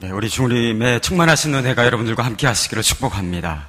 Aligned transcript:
네, 0.00 0.12
우리 0.12 0.30
주님의 0.30 1.00
충만하신 1.00 1.52
은혜가 1.56 1.84
여러분들과 1.84 2.24
함께 2.24 2.46
하시기를 2.46 2.84
축복합니다. 2.84 3.66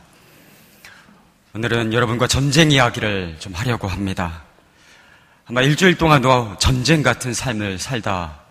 오늘은 1.56 1.92
여러분과 1.92 2.28
전쟁 2.28 2.70
이야기를 2.70 3.38
좀 3.40 3.54
하려고 3.54 3.88
합니다. 3.88 4.44
아마 5.48 5.64
일주일 5.64 5.98
동안도 5.98 6.58
전쟁 6.60 7.02
같은 7.02 7.34
삶을 7.34 7.80
살다 7.80 8.42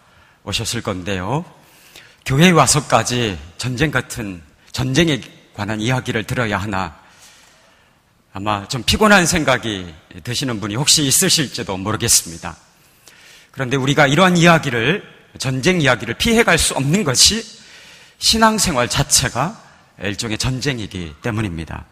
오셨을 0.43 0.83
건데요. 0.83 1.45
교회에 2.27 2.51
와서까지 2.51 3.39
전쟁 3.59 3.93
같은 3.93 4.43
전쟁에 4.73 5.21
관한 5.55 5.81
이야기를 5.81 6.25
들어야 6.25 6.59
하나 6.59 6.99
아마 8.33 8.67
좀 8.67 8.83
피곤한 8.83 9.25
생각이 9.25 9.95
드시는 10.25 10.59
분이 10.59 10.75
혹시 10.75 11.05
있으실지도 11.05 11.77
모르겠습니다. 11.77 12.57
그런데 13.53 13.77
우리가 13.77 14.09
이러한 14.09 14.37
이야기를 14.37 15.05
전쟁 15.39 15.81
이야기를 15.81 16.15
피해갈 16.15 16.59
수 16.59 16.75
없는 16.75 17.05
것이 17.05 17.58
신앙생활 18.19 18.89
자체가 18.89 19.61
일종의 20.03 20.39
전쟁이기 20.39 21.15
때문입니다. 21.23 21.85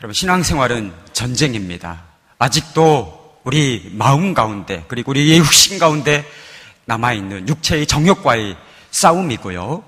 여러분, 0.00 0.12
신앙생활은 0.12 0.92
전쟁입니다. 1.12 2.02
아직도 2.38 3.40
우리 3.44 3.90
마음 3.94 4.34
가운데, 4.34 4.84
그리고 4.88 5.12
우리 5.12 5.38
육신 5.38 5.78
가운데 5.78 6.24
남아있는 6.84 7.48
육체의 7.48 7.86
정욕과의 7.86 8.56
싸움이고요. 8.90 9.84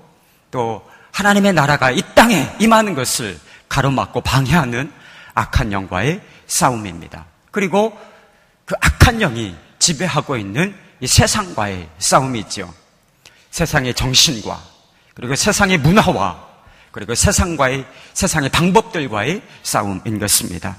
또 0.51 0.89
하나님의 1.11 1.53
나라가 1.53 1.91
이 1.91 2.01
땅에 2.15 2.49
임하는 2.59 2.95
것을 2.95 3.39
가로막고 3.67 4.21
방해하는 4.21 4.91
악한 5.33 5.71
영과의 5.71 6.21
싸움입니다. 6.47 7.25
그리고 7.51 7.97
그 8.65 8.75
악한 8.81 9.19
영이 9.19 9.55
지배하고 9.79 10.37
있는 10.37 10.75
이 11.01 11.07
세상과의 11.07 11.89
싸움이죠. 11.99 12.73
세상의 13.51 13.93
정신과 13.93 14.68
그리고 15.19 15.35
세상의 15.35 15.79
문화와 15.79 16.47
그리고 16.91 17.13
세상과의 17.13 17.85
세상의 18.13 18.49
방법들과의 18.49 19.41
싸움인 19.63 20.17
것입니다. 20.17 20.77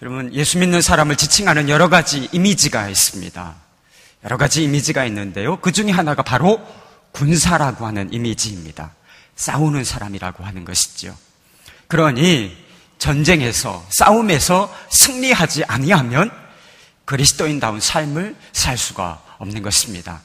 여러분 0.00 0.32
예수 0.32 0.58
믿는 0.58 0.80
사람을 0.80 1.16
지칭하는 1.16 1.68
여러 1.68 1.88
가지 1.88 2.28
이미지가 2.30 2.88
있습니다. 2.88 3.54
여러 4.22 4.36
가지 4.36 4.62
이미지가 4.62 5.04
있는데요. 5.06 5.58
그 5.60 5.72
중에 5.72 5.90
하나가 5.90 6.22
바로 6.22 6.64
군사라고 7.10 7.86
하는 7.86 8.12
이미지입니다. 8.12 8.92
싸우는 9.34 9.82
사람이라고 9.82 10.44
하는 10.44 10.64
것이죠. 10.64 11.16
그러니 11.88 12.56
전쟁에서 12.98 13.84
싸움에서 13.90 14.72
승리하지 14.90 15.64
아니하면 15.64 16.30
그리스도인다운 17.04 17.80
삶을 17.80 18.36
살 18.52 18.78
수가 18.78 19.20
없는 19.38 19.62
것입니다. 19.62 20.20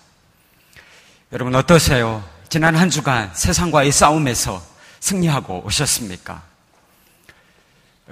여러분 1.32 1.56
어떠세요? 1.56 2.33
지난 2.54 2.76
한 2.76 2.92
주간 2.92 3.32
세상과의 3.34 3.92
싸움에서 3.92 4.62
승리하고 5.00 5.64
오셨습니까? 5.66 6.44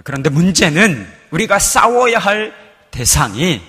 그런데 0.03 0.31
문제는 0.31 1.07
우리가 1.29 1.59
싸워야 1.59 2.17
할 2.17 2.51
대상이 2.89 3.61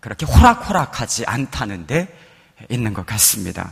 그렇게 0.00 0.26
호락호락하지 0.26 1.26
않다는데 1.26 2.08
있는 2.68 2.92
것 2.92 3.06
같습니다. 3.06 3.70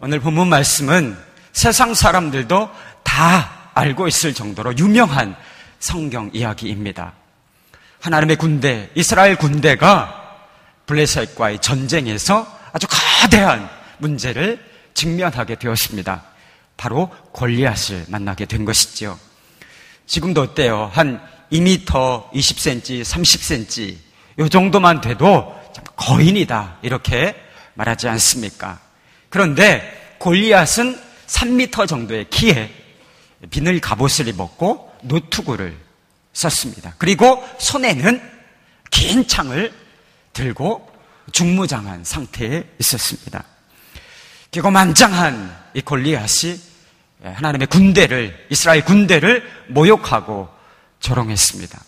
오늘 0.00 0.18
본문 0.18 0.48
말씀은 0.48 1.16
세상 1.52 1.94
사람들도 1.94 2.68
다 3.04 3.70
알고 3.74 4.08
있을 4.08 4.34
정도로 4.34 4.78
유명한 4.78 5.36
성경 5.78 6.28
이야기입니다. 6.32 7.12
하나님의 8.00 8.34
군대, 8.34 8.90
이스라엘 8.96 9.36
군대가 9.36 10.40
블레셋과의 10.86 11.60
전쟁에서 11.60 12.52
아주 12.72 12.88
거대한 12.88 13.70
문제를 13.98 14.66
직면하게 14.98 15.54
되었습니다. 15.54 16.24
바로 16.76 17.08
골리앗을 17.30 18.06
만나게 18.08 18.46
된 18.46 18.64
것이죠. 18.64 19.16
지금도 20.06 20.42
어때요? 20.42 20.90
한 20.92 21.22
2m, 21.52 22.32
20cm, 22.32 23.02
30cm 23.02 23.96
이 24.40 24.50
정도만 24.50 25.00
돼도 25.00 25.54
거인이다 25.94 26.78
이렇게 26.82 27.36
말하지 27.74 28.08
않습니까? 28.08 28.80
그런데 29.28 30.16
골리앗은 30.18 31.00
3m 31.28 31.86
정도의 31.86 32.28
키에 32.28 32.68
비늘 33.50 33.80
갑옷을 33.80 34.26
입었고 34.26 34.92
노투구를 35.02 35.76
썼습니다. 36.32 36.94
그리고 36.98 37.46
손에는 37.58 38.20
긴 38.90 39.28
창을 39.28 39.72
들고 40.32 40.90
중무장한 41.30 42.02
상태에 42.02 42.64
있었습니다. 42.80 43.44
기고만장한 44.50 45.56
이 45.74 45.80
골리앗이 45.82 46.60
하나님의 47.22 47.66
군대를 47.66 48.46
이스라엘 48.50 48.84
군대를 48.84 49.48
모욕하고 49.68 50.48
조롱했습니다. 51.00 51.78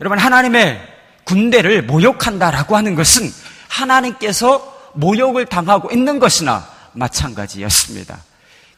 여러분 0.00 0.18
하나님의 0.18 0.80
군대를 1.24 1.82
모욕한다라고 1.82 2.76
하는 2.76 2.94
것은 2.94 3.30
하나님께서 3.68 4.92
모욕을 4.94 5.46
당하고 5.46 5.90
있는 5.90 6.18
것이나 6.18 6.68
마찬가지였습니다. 6.92 8.22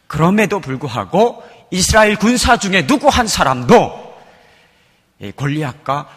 그럼에도 0.07 0.61
불구하고 0.61 1.43
이스라엘 1.71 2.17
군사 2.17 2.57
중에 2.57 2.87
누구 2.87 3.09
한 3.09 3.27
사람도 3.27 4.17
골리앗과 5.35 6.09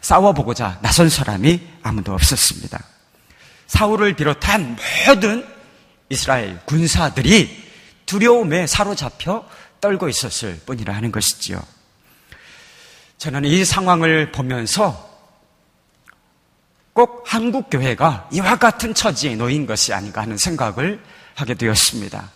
싸워보고자 0.00 0.78
나선 0.82 1.08
사람이 1.08 1.60
아무도 1.82 2.12
없었습니다. 2.12 2.78
사울을 3.66 4.14
비롯한 4.14 4.76
모든 5.06 5.46
이스라엘 6.10 6.60
군사들이 6.66 7.70
두려움에 8.04 8.66
사로잡혀 8.66 9.48
떨고 9.80 10.08
있었을 10.08 10.60
뿐이라 10.66 10.94
하는 10.94 11.10
것이지요. 11.10 11.62
저는 13.16 13.44
이 13.44 13.64
상황을 13.64 14.32
보면서 14.32 15.08
꼭 16.92 17.24
한국 17.26 17.70
교회가 17.70 18.28
이와 18.32 18.56
같은 18.56 18.92
처지에 18.92 19.36
놓인 19.36 19.66
것이 19.66 19.94
아닌가 19.94 20.22
하는 20.22 20.36
생각을 20.36 21.02
하게 21.34 21.54
되었습니다. 21.54 22.30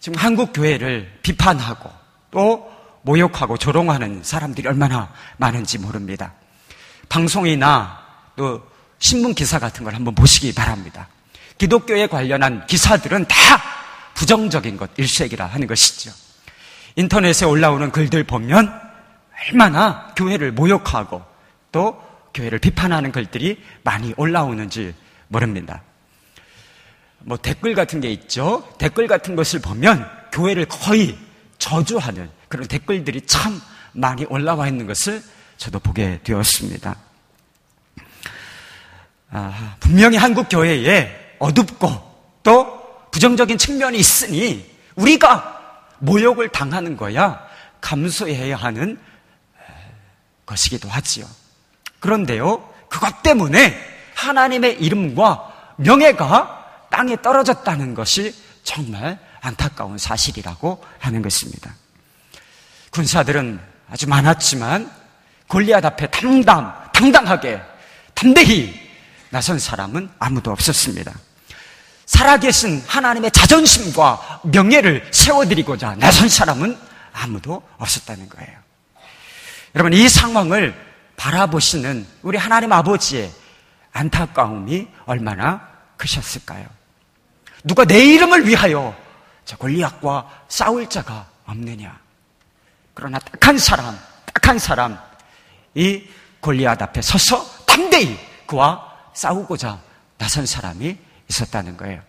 지금 0.00 0.18
한국 0.18 0.52
교회를 0.52 1.20
비판하고 1.22 1.90
또 2.32 2.70
모욕하고 3.02 3.56
조롱하는 3.56 4.24
사람들이 4.24 4.66
얼마나 4.66 5.12
많은지 5.36 5.78
모릅니다. 5.78 6.34
방송이나 7.08 8.04
또 8.36 8.66
신문 8.98 9.34
기사 9.34 9.58
같은 9.58 9.84
걸 9.84 9.94
한번 9.94 10.14
보시기 10.14 10.52
바랍니다. 10.52 11.08
기독교에 11.62 12.08
관련한 12.08 12.66
기사들은 12.66 13.26
다 13.28 13.36
부정적인 14.14 14.76
것, 14.76 14.90
일색이라 14.96 15.46
하는 15.46 15.68
것이죠. 15.68 16.10
인터넷에 16.96 17.46
올라오는 17.46 17.92
글들 17.92 18.24
보면 18.24 18.80
얼마나 19.46 20.12
교회를 20.16 20.50
모욕하고 20.50 21.22
또 21.70 22.02
교회를 22.34 22.58
비판하는 22.58 23.12
글들이 23.12 23.62
많이 23.84 24.12
올라오는지 24.16 24.92
모릅니다. 25.28 25.82
뭐 27.20 27.36
댓글 27.36 27.76
같은 27.76 28.00
게 28.00 28.10
있죠. 28.10 28.68
댓글 28.78 29.06
같은 29.06 29.36
것을 29.36 29.60
보면 29.60 30.10
교회를 30.32 30.64
거의 30.64 31.16
저주하는 31.58 32.28
그런 32.48 32.66
댓글들이 32.66 33.20
참 33.26 33.62
많이 33.92 34.24
올라와 34.24 34.66
있는 34.66 34.88
것을 34.88 35.22
저도 35.58 35.78
보게 35.78 36.18
되었습니다. 36.24 36.96
아, 39.30 39.76
분명히 39.78 40.16
한국 40.16 40.48
교회에 40.48 41.21
어둡고 41.42 42.40
또 42.44 43.08
부정적인 43.10 43.58
측면이 43.58 43.98
있으니 43.98 44.64
우리가 44.94 45.60
모욕을 45.98 46.48
당하는 46.50 46.96
거야 46.96 47.44
감수해야 47.80 48.56
하는 48.56 48.98
것이기도 50.46 50.88
하지요. 50.88 51.26
그런데요, 51.98 52.68
그것 52.88 53.22
때문에 53.22 53.76
하나님의 54.14 54.80
이름과 54.80 55.74
명예가 55.76 56.86
땅에 56.90 57.20
떨어졌다는 57.20 57.94
것이 57.94 58.34
정말 58.62 59.18
안타까운 59.40 59.98
사실이라고 59.98 60.84
하는 61.00 61.22
것입니다. 61.22 61.74
군사들은 62.90 63.60
아주 63.90 64.08
많았지만 64.08 64.90
골리앗 65.48 65.84
앞에 65.84 66.08
당당, 66.08 66.90
당당하게, 66.92 67.60
담대히 68.14 68.80
나선 69.30 69.58
사람은 69.58 70.10
아무도 70.18 70.52
없었습니다. 70.52 71.12
살아계신 72.06 72.82
하나님의 72.86 73.30
자존심과 73.30 74.40
명예를 74.44 75.08
세워드리고자 75.12 75.96
나선 75.96 76.28
사람은 76.28 76.78
아무도 77.12 77.62
없었다는 77.78 78.28
거예요. 78.28 78.58
여러분, 79.74 79.92
이 79.92 80.08
상황을 80.08 80.74
바라보시는 81.16 82.06
우리 82.22 82.36
하나님 82.38 82.72
아버지의 82.72 83.30
안타까움이 83.92 84.88
얼마나 85.06 85.68
크셨을까요? 85.96 86.66
누가 87.64 87.84
내 87.84 88.04
이름을 88.04 88.46
위하여 88.48 88.96
저 89.44 89.56
골리앗과 89.56 90.44
싸울 90.48 90.88
자가 90.88 91.26
없느냐? 91.46 91.98
그러나 92.94 93.18
딱 93.18 93.46
한 93.48 93.58
사람, 93.58 93.98
딱 94.32 94.48
한 94.48 94.58
사람, 94.58 94.98
이 95.74 96.02
골리앗 96.40 96.80
앞에 96.82 97.00
서서 97.02 97.44
담대히 97.66 98.18
그와 98.46 98.90
싸우고자 99.14 99.78
나선 100.18 100.44
사람이 100.46 100.98
있었다는 101.28 101.76
거예요. 101.76 102.02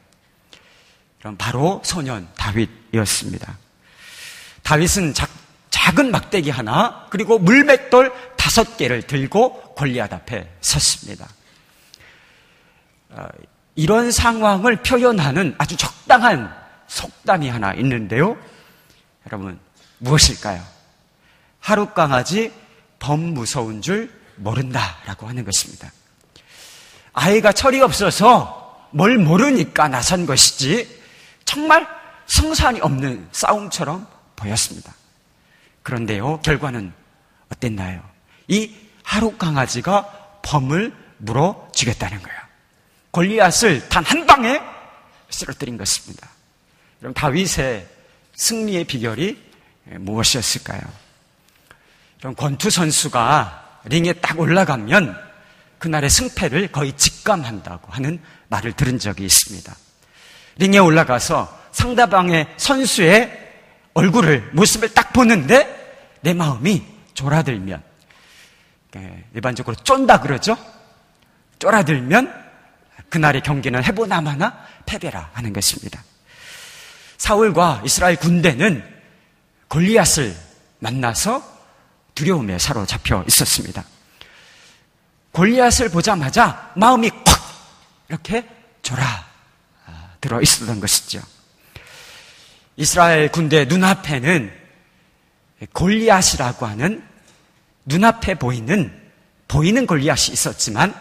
그럼 1.19 1.37
바로 1.37 1.81
소년 1.85 2.27
다윗이었습니다. 2.37 3.57
다윗은 4.63 5.13
작, 5.13 5.29
작은 5.69 6.11
막대기 6.11 6.49
하나 6.49 7.07
그리고 7.09 7.39
물맷돌 7.39 8.13
다섯 8.37 8.77
개를 8.77 9.03
들고 9.03 9.73
골리앗 9.75 10.11
앞에 10.11 10.49
섰습니다. 10.61 11.27
어, 13.09 13.27
이런 13.75 14.11
상황을 14.11 14.77
표현하는 14.77 15.55
아주 15.57 15.77
적당한 15.77 16.53
속담이 16.87 17.49
하나 17.49 17.73
있는데요. 17.73 18.37
여러분 19.27 19.59
무엇일까요? 19.99 20.63
하루 21.59 21.87
강아지 21.91 22.51
범 22.99 23.19
무서운 23.19 23.81
줄 23.81 24.11
모른다라고 24.35 25.27
하는 25.27 25.45
것입니다. 25.45 25.91
아이가 27.13 27.51
철이 27.51 27.81
없어서 27.81 28.62
뭘 28.93 29.17
모르니까 29.17 29.87
나선 29.87 30.25
것이지 30.25 31.01
정말 31.45 31.87
성산이 32.27 32.79
없는 32.81 33.27
싸움처럼 33.31 34.07
보였습니다. 34.35 34.93
그런데요, 35.81 36.39
결과는 36.41 36.93
어땠나요? 37.51 38.01
이 38.47 38.73
하루 39.03 39.35
강아지가 39.37 40.39
범을 40.43 40.93
물어 41.17 41.69
죽였다는 41.73 42.21
거예요. 42.21 42.39
골리앗을 43.11 43.89
단 43.89 44.03
한 44.03 44.25
방에 44.25 44.59
쓰러뜨린 45.29 45.77
것입니다. 45.77 46.29
그럼 46.99 47.13
다윗의 47.13 47.87
승리의 48.35 48.85
비결이 48.85 49.41
무엇이었을까요? 49.85 50.81
그럼 52.19 52.35
권투 52.35 52.69
선수가 52.69 53.81
링에 53.85 54.13
딱 54.13 54.39
올라가면 54.39 55.22
그날의 55.83 56.09
승패를 56.09 56.71
거의 56.71 56.93
직감한다고 56.93 57.91
하는 57.91 58.21
말을 58.47 58.71
들은 58.71 58.99
적이 58.99 59.25
있습니다. 59.25 59.75
링에 60.55 60.77
올라가서 60.77 61.61
상대방의 61.73 62.53
선수의 62.55 63.51
얼굴을, 63.93 64.51
모습을 64.53 64.93
딱 64.93 65.11
보는데 65.11 66.15
내 66.21 66.33
마음이 66.33 66.85
졸아들면, 67.15 67.83
예, 68.95 69.25
일반적으로 69.33 69.75
쫀다 69.75 70.21
그러죠? 70.21 70.55
쫄아들면 71.59 72.33
그날의 73.09 73.43
경기는 73.43 73.83
해보나 73.83 74.21
마나 74.21 74.65
패배라 74.85 75.31
하는 75.33 75.51
것입니다. 75.51 76.01
사울과 77.17 77.81
이스라엘 77.83 78.15
군대는 78.15 78.89
골리앗을 79.67 80.33
만나서 80.79 81.43
두려움에 82.15 82.57
사로잡혀 82.57 83.25
있었습니다. 83.27 83.83
골리앗을 85.33 85.89
보자마자 85.89 86.71
마음이 86.75 87.09
콱 87.09 87.39
이렇게 88.07 88.47
졸아 88.83 89.03
아, 89.85 90.09
들어 90.21 90.41
있었던 90.41 90.79
것이죠. 90.79 91.21
이스라엘 92.77 93.31
군대 93.31 93.65
눈앞에는 93.65 94.51
골리앗이라고 95.73 96.65
하는 96.65 97.03
눈앞에 97.85 98.35
보이는 98.35 99.01
보이는 99.47 99.85
골리앗이 99.85 100.33
있었지만 100.33 100.93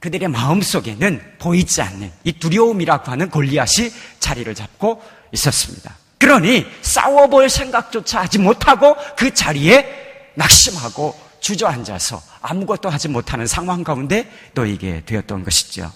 그들의 0.00 0.28
마음 0.28 0.60
속에는 0.60 1.36
보이지 1.38 1.82
않는 1.82 2.12
이 2.24 2.32
두려움이라고 2.32 3.10
하는 3.10 3.30
골리앗이 3.30 3.90
자리를 4.20 4.54
잡고 4.54 5.02
있었습니다. 5.32 5.96
그러니 6.18 6.66
싸워볼 6.82 7.48
생각조차 7.48 8.20
하지 8.20 8.38
못하고 8.38 8.96
그 9.16 9.32
자리에 9.32 10.32
낙심하고 10.34 11.25
주저앉아서 11.40 12.22
아무것도 12.42 12.88
하지 12.88 13.08
못하는 13.08 13.46
상황 13.46 13.84
가운데 13.84 14.30
놓이게 14.54 15.04
되었던 15.06 15.44
것이죠. 15.44 15.92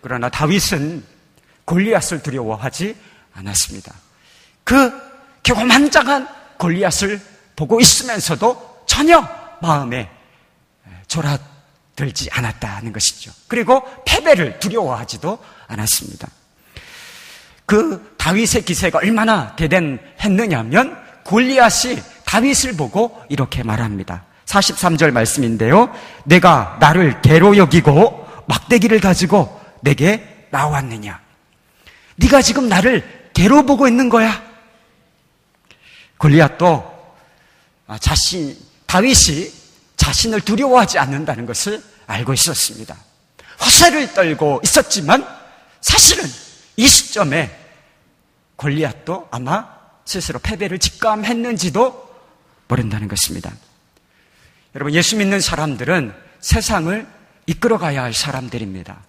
그러나 0.00 0.28
다윗은 0.28 1.04
골리앗을 1.64 2.22
두려워하지 2.22 2.96
않았습니다. 3.34 3.92
그 4.64 4.92
교만장한 5.44 6.28
골리앗을 6.58 7.20
보고 7.54 7.80
있으면서도 7.80 8.84
전혀 8.86 9.26
마음에 9.60 10.10
졸아들지 11.08 12.28
않았다는 12.30 12.92
것이죠. 12.92 13.32
그리고 13.48 13.82
패배를 14.04 14.58
두려워하지도 14.58 15.38
않았습니다. 15.66 16.28
그 17.64 18.14
다윗의 18.18 18.64
기세가 18.64 18.98
얼마나 18.98 19.56
대단했느냐면 19.56 21.02
골리앗이 21.24 22.00
다윗을 22.24 22.76
보고 22.76 23.20
이렇게 23.28 23.62
말합니다. 23.62 24.25
43절 24.46 25.10
말씀인데요. 25.10 25.92
내가 26.24 26.76
나를 26.80 27.20
개로 27.20 27.56
여기고 27.56 28.26
막대기를 28.46 29.00
가지고 29.00 29.60
내게 29.80 30.46
나왔느냐? 30.50 31.20
네가 32.16 32.42
지금 32.42 32.68
나를 32.68 33.30
개로 33.34 33.66
보고 33.66 33.86
있는 33.86 34.08
거야. 34.08 34.42
골리앗도 36.18 36.96
아, 37.88 37.98
자신 37.98 38.56
다윗이 38.86 39.52
자신을 39.96 40.40
두려워하지 40.40 40.98
않는다는 40.98 41.46
것을 41.46 41.82
알고 42.06 42.32
있었습니다. 42.32 42.96
허세를 43.60 44.14
떨고 44.14 44.60
있었지만 44.64 45.26
사실은 45.80 46.24
이 46.76 46.86
시점에 46.86 47.50
골리앗도 48.56 49.28
아마 49.30 49.68
스스로 50.04 50.38
패배를 50.38 50.78
직감했는지도 50.78 52.06
모른다는 52.68 53.08
것입니다. 53.08 53.52
여러분, 54.76 54.92
예수 54.92 55.16
믿는 55.16 55.40
사람들은 55.40 56.12
세상을 56.40 57.06
이끌어가야 57.46 58.02
할 58.02 58.12
사람들입니다. 58.12 59.02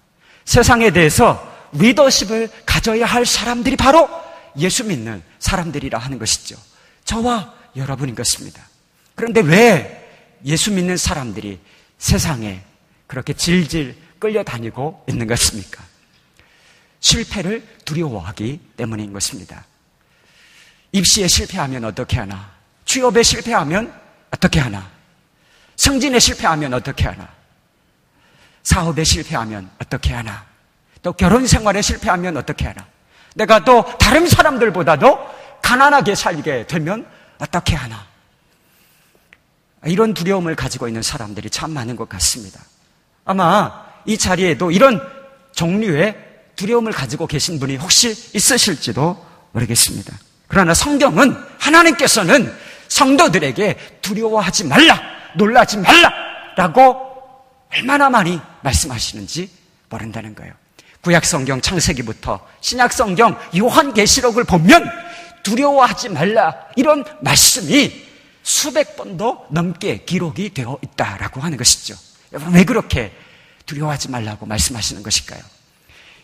세상에 0.45 0.91
대해서 0.91 1.45
리더십을 1.73 2.49
가져야 2.65 3.05
할 3.05 3.25
사람들이 3.25 3.75
바로 3.75 4.09
예수 4.57 4.85
믿는 4.85 5.21
사람들이라 5.39 5.99
하는 5.99 6.19
것이죠. 6.19 6.55
저와 7.03 7.53
여러분인 7.75 8.15
것입니다. 8.15 8.65
그런데 9.13 9.41
왜 9.41 10.09
예수 10.45 10.71
믿는 10.71 10.95
사람들이 10.95 11.59
세상에 11.97 12.61
그렇게 13.05 13.33
질질 13.33 13.97
끌려다니고 14.19 15.03
있는 15.09 15.27
것입니까? 15.27 15.83
실패를 17.01 17.67
두려워하기 17.83 18.61
때문인 18.77 19.11
것입니다. 19.11 19.65
입시에 20.93 21.27
실패하면 21.27 21.83
어떻게 21.83 22.17
하나? 22.19 22.53
취업에 22.85 23.21
실패하면 23.21 23.93
어떻게 24.31 24.61
하나? 24.61 24.96
승진에 25.77 26.19
실패하면 26.19 26.73
어떻게 26.73 27.05
하나? 27.05 27.29
사업에 28.63 29.03
실패하면 29.03 29.69
어떻게 29.81 30.13
하나? 30.13 30.45
또 31.01 31.13
결혼 31.13 31.47
생활에 31.47 31.81
실패하면 31.81 32.35
어떻게 32.35 32.65
하나? 32.65 32.85
내가 33.35 33.63
또 33.63 33.85
다른 33.97 34.27
사람들보다도 34.27 35.17
가난하게 35.61 36.15
살게 36.15 36.67
되면 36.67 37.05
어떻게 37.37 37.75
하나? 37.75 38.05
이런 39.85 40.13
두려움을 40.13 40.55
가지고 40.55 40.87
있는 40.87 41.01
사람들이 41.01 41.49
참 41.49 41.71
많은 41.71 41.95
것 41.95 42.09
같습니다. 42.09 42.59
아마 43.23 43.85
이 44.05 44.17
자리에도 44.17 44.71
이런 44.71 44.99
종류의 45.53 46.17
두려움을 46.55 46.91
가지고 46.91 47.27
계신 47.27 47.59
분이 47.59 47.75
혹시 47.77 48.09
있으실지도 48.09 49.23
모르겠습니다. 49.51 50.13
그러나 50.47 50.73
성경은 50.73 51.35
하나님께서는 51.59 52.53
성도들에게 52.87 53.99
두려워하지 54.01 54.65
말라, 54.65 54.99
놀라지 55.37 55.77
말라 55.77 56.11
라고 56.55 57.07
얼마나 57.73 58.09
많이 58.09 58.39
말씀하시는지 58.61 59.49
모른다는 59.89 60.35
거예요. 60.35 60.53
구약 61.01 61.25
성경 61.25 61.61
창세기부터 61.61 62.45
신약 62.59 62.91
성경 62.91 63.39
요한 63.57 63.93
계시록을 63.93 64.43
보면 64.43 64.89
두려워하지 65.43 66.09
말라 66.09 66.53
이런 66.75 67.05
말씀이 67.21 68.05
수백 68.43 68.95
번도 68.95 69.47
넘게 69.49 70.03
기록이 70.05 70.53
되어 70.53 70.77
있다라고 70.81 71.41
하는 71.41 71.57
것이죠. 71.57 71.95
여러분 72.33 72.53
왜 72.53 72.63
그렇게 72.63 73.13
두려워하지 73.65 74.09
말라고 74.09 74.45
말씀하시는 74.45 75.03
것일까요? 75.03 75.41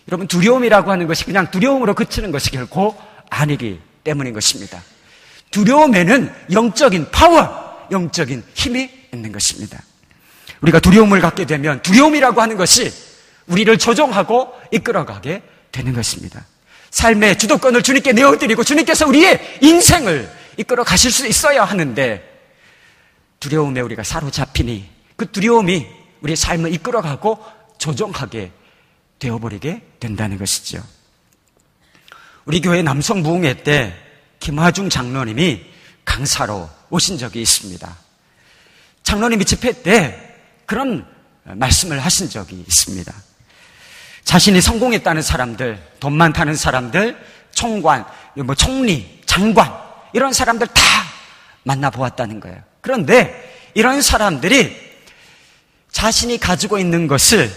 여러분 0.07 0.27
두려움이라고 0.27 0.91
하는 0.91 1.07
것이 1.07 1.25
그냥 1.25 1.49
두려움으로 1.51 1.93
그치는 1.93 2.31
것이 2.31 2.51
결코 2.51 2.97
아니기 3.29 3.79
때문인 4.03 4.33
것입니다. 4.33 4.81
두려움에는 5.51 6.33
영적인 6.51 7.11
파워, 7.11 7.87
영적인 7.91 8.43
힘이 8.53 9.02
있는 9.13 9.31
것입니다. 9.31 9.81
우리가 10.61 10.79
두려움을 10.79 11.21
갖게 11.21 11.45
되면 11.45 11.81
두려움이라고 11.81 12.41
하는 12.41 12.57
것이 12.57 12.91
우리를 13.47 13.77
조종하고 13.77 14.53
이끌어가게 14.71 15.43
되는 15.71 15.93
것입니다. 15.93 16.45
삶의 16.91 17.37
주도권을 17.37 17.81
주님께 17.81 18.13
내어드리고 18.13 18.63
주님께서 18.63 19.07
우리의 19.07 19.59
인생을 19.61 20.31
이끌어 20.57 20.83
가실 20.83 21.11
수 21.11 21.27
있어야 21.27 21.63
하는데 21.63 22.29
두려움에 23.39 23.81
우리가 23.81 24.03
사로잡히니 24.03 24.89
그 25.15 25.29
두려움이 25.31 25.87
우리의 26.21 26.37
삶을 26.37 26.73
이끌어가고 26.73 27.43
조종하게 27.77 28.51
되어버리게 29.19 29.81
된다는 29.99 30.37
것이죠. 30.37 30.83
우리 32.45 32.61
교회 32.61 32.81
남성 32.81 33.23
부흥회 33.23 33.63
때 33.63 33.93
김하중 34.39 34.89
장로님이 34.89 35.65
강사로 36.05 36.69
오신 36.89 37.17
적이 37.17 37.41
있습니다. 37.41 38.02
장로님이 39.03 39.45
집회 39.45 39.71
때 39.83 40.37
그런 40.65 41.05
말씀을 41.43 41.99
하신 41.99 42.29
적이 42.29 42.63
있습니다. 42.67 43.13
자신이 44.23 44.61
성공했다는 44.61 45.21
사람들, 45.21 45.81
돈 45.99 46.13
많다는 46.13 46.55
사람들, 46.55 47.17
총관, 47.51 48.05
뭐 48.35 48.55
총리, 48.55 49.21
장관, 49.25 49.71
이런 50.13 50.31
사람들 50.33 50.67
다 50.67 50.81
만나보았다는 51.63 52.39
거예요. 52.39 52.61
그런데 52.81 53.71
이런 53.73 54.01
사람들이 54.01 54.75
자신이 55.91 56.39
가지고 56.39 56.79
있는 56.79 57.07
것을 57.07 57.51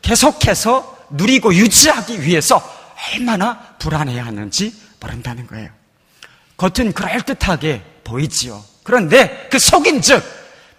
계속해서 0.00 1.06
누리고 1.10 1.54
유지하기 1.54 2.22
위해서 2.22 2.62
얼마나 3.14 3.58
불안해야 3.78 4.24
하는지 4.24 4.74
모른다는 5.00 5.46
거예요. 5.46 5.70
겉은 6.56 6.92
그럴듯하게 6.92 7.82
보이지요. 8.04 8.64
그런데 8.82 9.48
그 9.50 9.58
속인 9.58 10.00
즉, 10.00 10.22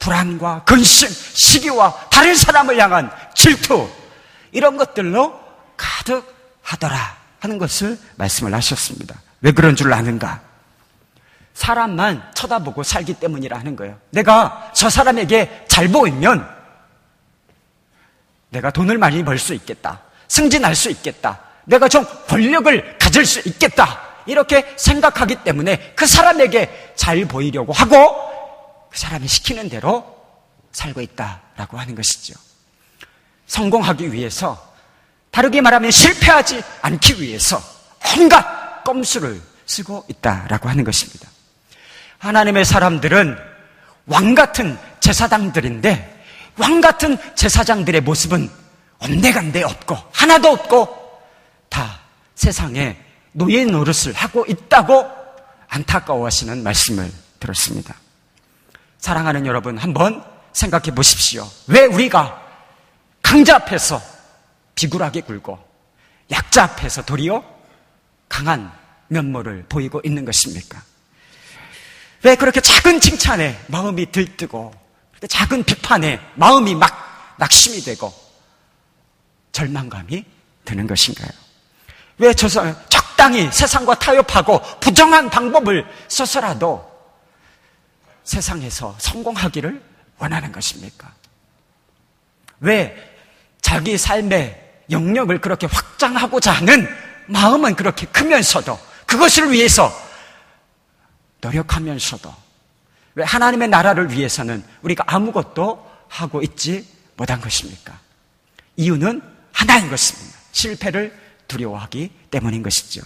불안과 0.04 0.64
근심, 0.66 1.08
시기와 1.10 1.94
다른 2.10 2.36
사람을 2.36 2.78
향한 2.78 3.10
질투, 3.34 3.90
이런 4.52 4.76
것들로 4.76 5.40
가득하더라 5.78 7.18
하는 7.40 7.58
것을 7.58 7.98
말씀을 8.18 8.54
하셨습니다. 8.54 9.22
왜 9.40 9.54
그런 9.54 9.78
줄 9.78 9.94
아는가? 9.94 10.42
사람만 11.54 12.32
쳐다보고 12.34 12.84
살기 12.84 13.14
때문이라 13.14 13.58
하는 13.58 13.78
거예요. 13.78 13.98
내가 14.10 14.72
저 14.74 14.90
사람에게 14.90 15.66
잘 15.70 15.88
보이면 15.88 16.50
내가 18.50 18.72
돈을 18.72 18.98
많이 18.98 19.24
벌 19.24 19.40
수 19.40 19.54
있겠다. 19.54 20.02
승진할 20.28 20.76
수 20.76 20.90
있겠다. 20.90 21.40
내가 21.64 21.88
좀 21.88 22.06
권력을 22.28 22.98
가질 22.98 23.26
수 23.26 23.42
있겠다. 23.48 24.02
이렇게 24.26 24.74
생각하기 24.76 25.38
때문에 25.46 25.94
그 25.96 26.06
사람에게 26.06 26.94
잘 26.98 27.24
보이려고 27.26 27.72
하고 27.72 28.33
그 28.94 29.00
사람이 29.00 29.28
시키는 29.28 29.70
대로 29.70 30.06
살고 30.72 31.02
있다라고 31.02 31.80
하는 31.80 31.96
것이죠. 31.96 32.36
성공하기 33.48 34.14
위해서 34.14 34.72
다르게 35.32 35.62
말하면 35.62 35.90
실패하지 35.90 36.64
않기 36.84 37.20
위해서 37.20 37.60
온갖 38.16 38.84
꼼수를 38.84 39.42
쓰고 39.66 40.06
있다라고 40.08 40.70
하는 40.70 40.84
것입니다. 40.84 41.28
하나님의 42.20 42.66
사람들은 42.66 43.36
왕 44.06 44.36
같은 44.36 44.78
제사장들인데 45.00 46.26
왕 46.58 46.80
같은 46.80 47.18
제사장들의 47.34 48.02
모습은 48.02 48.48
온데간데 49.00 49.64
없고 49.64 49.98
하나도 50.12 50.50
없고 50.50 51.20
다 51.70 52.00
세상에 52.36 52.96
노예 53.32 53.66
노릇을 53.66 54.14
하고 54.14 54.46
있다고 54.48 55.10
안타까워하시는 55.68 56.62
말씀을 56.62 57.12
들었습니다. 57.40 57.96
사랑하는 59.04 59.46
여러분 59.46 59.78
한번 59.78 60.24
생각해 60.54 60.96
보십시오. 60.96 61.46
왜 61.68 61.82
우리가 61.88 62.42
강자 63.22 63.58
앞에서 63.58 64.02
비굴하게 64.76 65.20
굴고 65.24 65.60
약자 66.32 66.64
앞에서 66.64 67.04
도리어 67.04 67.44
강한 68.30 68.72
면모를 69.10 69.66
보이고 69.68 70.00
있는 70.06 70.24
것입니까? 70.24 70.82
왜 72.24 72.36
그렇게 72.38 72.62
작은 72.62 73.02
칭찬에 73.02 73.66
마음이 73.68 74.10
들뜨고 74.10 74.74
작은 75.28 75.66
비판에 75.66 76.22
마음이 76.36 76.74
막 76.74 77.36
낙심이 77.40 77.82
되고 77.82 78.14
절망감이 79.52 80.24
드는 80.64 80.88
것인가요? 80.88 81.30
왜 82.20 82.34
저, 82.34 82.48
적당히 82.88 83.52
세상과 83.52 83.96
타협하고 83.96 84.62
부정한 84.80 85.30
방법을 85.30 85.86
써서라도 86.08 86.93
세상에서 88.24 88.96
성공하기를 89.00 89.84
원하는 90.18 90.52
것입니까? 90.52 91.14
왜 92.60 92.96
자기 93.62 93.98
삶의 93.98 94.84
영역을 94.90 95.42
그렇게 95.42 95.68
확장하고자 95.68 96.52
하는 96.52 96.88
마음은 97.28 97.76
그렇게 97.76 98.06
크면서도 98.08 98.78
그것을 99.06 99.52
위해서 99.52 99.92
노력하면서도 101.42 102.34
왜 103.16 103.24
하나님의 103.24 103.68
나라를 103.68 104.12
위해서는 104.12 104.64
우리가 104.82 105.04
아무것도 105.08 105.92
하고 106.08 106.42
있지 106.42 106.88
못한 107.16 107.42
것입니까? 107.42 108.00
이유는 108.78 109.22
하나인 109.52 109.90
것입니다. 109.90 110.38
실패를 110.52 111.18
두려워하기 111.48 112.12
때문인 112.32 112.64
것이죠. 112.64 113.02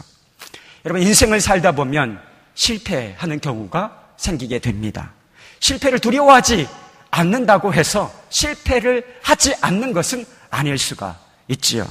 여러분, 0.86 1.02
인생을 1.02 1.42
살다 1.42 1.74
보면 1.74 2.22
실패하는 2.56 3.42
경우가 3.42 4.07
생기게 4.18 4.60
됩니다. 4.60 5.12
실패를 5.60 6.00
두려워하지 6.00 6.68
않는다고 7.12 7.74
해서 7.74 8.12
실패를 8.30 9.20
하지 9.24 9.56
않는 9.62 9.94
것은 9.94 10.26
아닐 10.50 10.78
수가 10.78 11.18
있지요. 11.48 11.88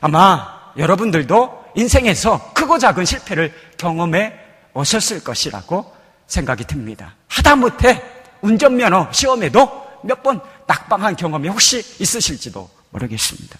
아마 0.00 0.72
여러분들도 0.76 1.64
인생에서 1.74 2.52
크고 2.54 2.78
작은 2.78 3.04
실패를 3.04 3.52
경험해 3.76 4.32
오셨을 4.74 5.24
것이라고 5.24 5.94
생각이 6.26 6.64
듭니다. 6.64 7.14
하다못해 7.28 8.02
운전면허 8.42 9.08
시험에도 9.12 9.88
몇 10.04 10.22
번 10.22 10.40
낙방한 10.66 11.16
경험이 11.16 11.48
혹시 11.48 11.78
있으실지도 11.98 12.70
모르겠습니다. 12.90 13.58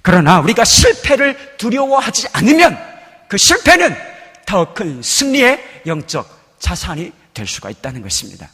그러나 0.00 0.40
우리가 0.40 0.64
실패를 0.64 1.56
두려워하지 1.58 2.28
않으면 2.32 2.78
그 3.28 3.36
실패는 3.36 3.94
더 4.46 4.72
큰 4.72 5.02
승리의 5.02 5.82
영적 5.86 6.35
자산이 6.66 7.12
될 7.32 7.46
수가 7.46 7.70
있다는 7.70 8.02
것입니다. 8.02 8.50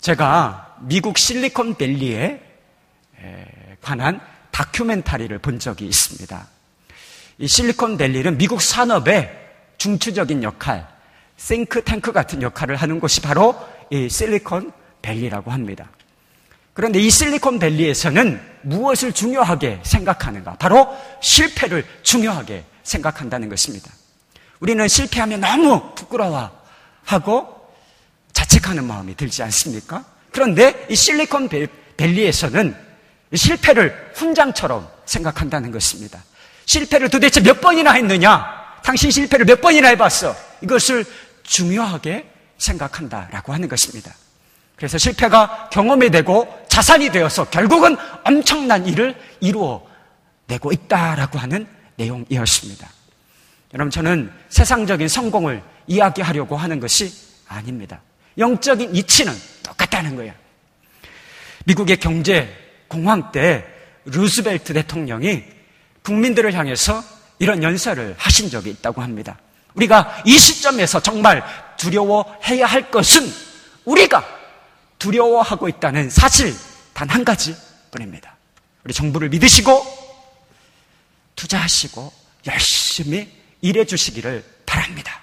제가 0.00 0.78
미국 0.80 1.18
실리콘밸리에 1.18 2.40
관한 3.82 4.18
다큐멘터리를 4.50 5.38
본 5.40 5.58
적이 5.58 5.88
있습니다. 5.88 6.48
이 7.36 7.46
실리콘밸리는 7.46 8.38
미국 8.38 8.62
산업의 8.62 9.30
중추적인 9.76 10.42
역할, 10.42 10.88
싱크탱크 11.36 12.12
같은 12.12 12.40
역할을 12.40 12.76
하는 12.76 12.98
곳이 12.98 13.20
바로 13.20 13.54
이 13.90 14.08
실리콘밸리라고 14.08 15.50
합니다. 15.50 15.90
그런데 16.72 16.98
이 16.98 17.10
실리콘밸리에서는 17.10 18.40
무엇을 18.62 19.12
중요하게 19.12 19.80
생각하는가? 19.82 20.54
바로 20.54 20.96
실패를 21.20 21.84
중요하게 22.02 22.64
생각한다는 22.84 23.50
것입니다. 23.50 23.92
우리는 24.60 24.88
실패하면 24.88 25.40
너무 25.40 25.94
부끄러워 25.94 26.59
하고 27.12 27.60
자책하는 28.32 28.84
마음이 28.84 29.16
들지 29.16 29.42
않습니까? 29.42 30.04
그런데 30.30 30.86
이 30.88 30.94
실리콘 30.94 31.48
밸리에서는 31.96 32.76
실패를 33.34 34.12
훈장처럼 34.14 34.88
생각한다는 35.04 35.70
것입니다. 35.70 36.22
실패를 36.66 37.08
도대체 37.08 37.40
몇 37.40 37.60
번이나 37.60 37.92
했느냐? 37.92 38.80
당신 38.84 39.10
실패를 39.10 39.44
몇 39.44 39.60
번이나 39.60 39.88
해봤어? 39.88 40.34
이것을 40.62 41.04
중요하게 41.42 42.30
생각한다라고 42.58 43.52
하는 43.52 43.68
것입니다. 43.68 44.14
그래서 44.76 44.96
실패가 44.96 45.68
경험이 45.70 46.10
되고 46.10 46.48
자산이 46.68 47.10
되어서 47.10 47.44
결국은 47.50 47.96
엄청난 48.24 48.86
일을 48.86 49.14
이루어 49.40 49.86
내고 50.46 50.72
있다라고 50.72 51.38
하는 51.38 51.66
내용이었습니다. 51.96 52.88
여러분, 53.74 53.90
저는 53.90 54.32
세상적인 54.48 55.06
성공을 55.06 55.62
이야기하려고 55.90 56.56
하는 56.56 56.80
것이 56.80 57.12
아닙니다. 57.48 58.00
영적인 58.38 58.94
이치는 58.94 59.34
똑같다는 59.64 60.16
거예요. 60.16 60.32
미국의 61.64 61.98
경제 61.98 62.48
공황 62.88 63.32
때 63.32 63.66
루스벨트 64.04 64.72
대통령이 64.72 65.44
국민들을 66.02 66.54
향해서 66.54 67.02
이런 67.38 67.62
연설을 67.62 68.14
하신 68.16 68.50
적이 68.50 68.70
있다고 68.70 69.02
합니다. 69.02 69.38
우리가 69.74 70.22
이 70.24 70.38
시점에서 70.38 71.00
정말 71.00 71.44
두려워해야 71.76 72.66
할 72.66 72.90
것은 72.90 73.30
우리가 73.84 74.24
두려워하고 74.98 75.68
있다는 75.68 76.08
사실 76.08 76.54
단 76.92 77.08
한 77.08 77.24
가지 77.24 77.56
뿐입니다. 77.90 78.36
우리 78.84 78.92
정부를 78.94 79.28
믿으시고 79.30 79.82
투자하시고 81.34 82.12
열심히 82.46 83.28
일해 83.62 83.84
주시기를 83.84 84.44
바랍니다. 84.66 85.20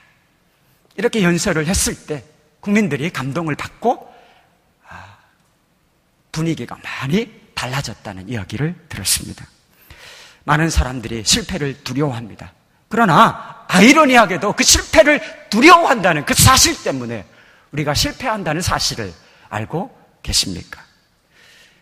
이렇게 0.98 1.24
연설을 1.24 1.68
했을 1.68 1.96
때 1.96 2.24
국민들이 2.60 3.10
감동을 3.12 3.56
받고 3.56 4.14
아, 4.90 5.18
분위기가 6.32 6.78
많이 6.84 7.32
달라졌다는 7.54 8.28
이야기를 8.30 8.76
들었습니다. 8.90 9.46
많은 10.44 10.70
사람들이 10.70 11.24
실패를 11.24 11.84
두려워합니다. 11.84 12.54
그러나 12.90 13.66
아이러니하게도 13.68 14.54
그 14.54 14.64
실패를 14.64 15.50
두려워한다는 15.50 16.26
그 16.26 16.34
사실 16.34 16.82
때문에 16.84 17.26
우리가 17.72 17.94
실패한다는 17.94 18.62
사실을 18.62 19.14
알고 19.50 19.96
계십니까? 20.24 20.82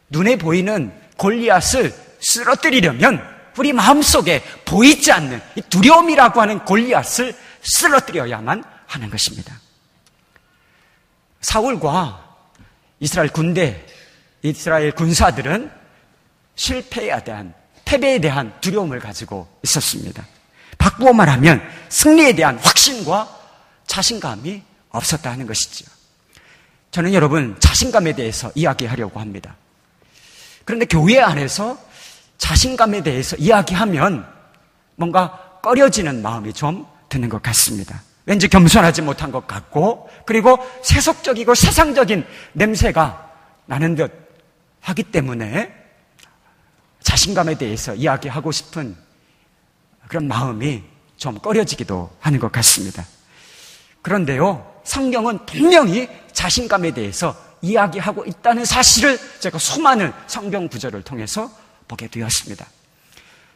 눈에 0.10 0.38
보이는 0.38 0.94
골리앗을 1.18 1.94
쓰러뜨리려면 2.20 3.24
우리 3.58 3.72
마음속에 3.72 4.44
보이지 4.66 5.12
않는 5.12 5.42
두려움이라고 5.70 6.42
하는 6.42 6.60
골리앗을 6.66 7.34
쓰러뜨려야만 7.62 8.64
하는 8.88 9.10
것입니다. 9.10 9.60
사울과 11.42 12.38
이스라엘 13.00 13.30
군대, 13.30 13.86
이스라엘 14.42 14.92
군사들은 14.92 15.72
실패에 16.56 17.24
대한 17.24 17.54
패배에 17.84 18.20
대한 18.20 18.54
두려움을 18.62 19.00
가지고 19.00 19.48
있었습니다. 19.64 20.26
바꾸어 20.78 21.14
말하면 21.14 21.62
승리에 21.90 22.34
대한 22.34 22.58
확신과 22.58 23.30
자신감이 23.86 24.64
없었다는 24.90 25.46
것이지요. 25.46 25.88
저는 26.92 27.14
여러분 27.14 27.56
자신감에 27.60 28.14
대해서 28.14 28.52
이야기하려고 28.56 29.20
합니다. 29.20 29.56
그런데 30.64 30.86
교회 30.86 31.20
안에서 31.20 31.78
자신감에 32.38 33.04
대해서 33.04 33.36
이야기하면 33.38 34.28
뭔가 34.96 35.60
꺼려지는 35.62 36.22
마음이 36.22 36.54
좀 36.54 36.88
드는 37.10 37.30
것 37.30 37.42
같습니다. 37.42 38.02
왠지 38.26 38.48
겸손하지 38.48 39.04
못한 39.04 39.32
것 39.32 39.48
같고, 39.48 40.10
그리고 40.26 40.58
세속적이고 40.84 41.54
세상적인 41.54 42.26
냄새가 42.54 43.32
나는 43.66 43.96
듯 43.96 44.12
하기 44.82 45.04
때문에 45.04 45.74
자신감에 47.02 47.56
대해서 47.56 47.94
이야기하고 47.94 48.52
싶은 48.52 48.96
그런 50.08 50.28
마음이 50.28 50.84
좀 51.18 51.38
꺼려지기도 51.40 52.16
하는 52.20 52.40
것 52.40 52.52
같습니다. 52.52 53.06
그런데요, 54.02 54.74
성경은 54.84 55.46
분명히 55.46 56.10
자신감에 56.34 56.92
대해서 56.92 57.36
이야기하고 57.62 58.26
있다는 58.26 58.66
사실을 58.66 59.20
제가 59.40 59.58
수많은 59.58 60.14
성경 60.28 60.68
구절을 60.68 61.04
통해서 61.04 61.50
보게 61.88 62.08
되었습니다. 62.08 62.66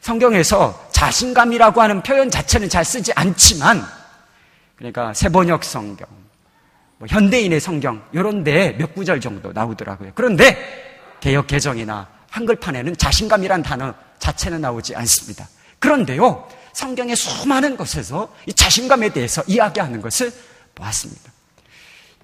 성경에서 0.02 0.90
자신감이라고 0.92 1.82
하는 1.82 2.02
표현 2.02 2.32
자체는 2.32 2.70
잘 2.70 2.86
쓰지 2.86 3.12
않지만, 3.14 3.99
그러니까 4.80 5.14
세번역 5.14 5.66
성경, 5.66 6.08
뭐 6.98 7.08
현대인의 7.08 7.60
성경, 7.60 8.02
이런 8.14 8.46
데몇 8.46 8.96
구절 8.96 9.20
정도 9.20 9.52
나오더라고요. 9.52 10.14
그런데 10.16 10.58
개혁 11.20 11.48
개정이나 11.48 12.08
한글판에는 12.30 12.96
자신감이란 12.96 13.62
단어 13.62 13.94
자체는 14.20 14.62
나오지 14.62 14.96
않습니다. 14.96 15.50
그런데요, 15.80 16.48
성경의 16.72 17.18
수많은 17.18 17.76
곳에서 17.76 18.34
이 18.46 18.54
자신감에 18.54 19.10
대해서 19.10 19.44
이야기하는 19.48 20.00
것을 20.00 20.32
보았습니다. 20.76 21.30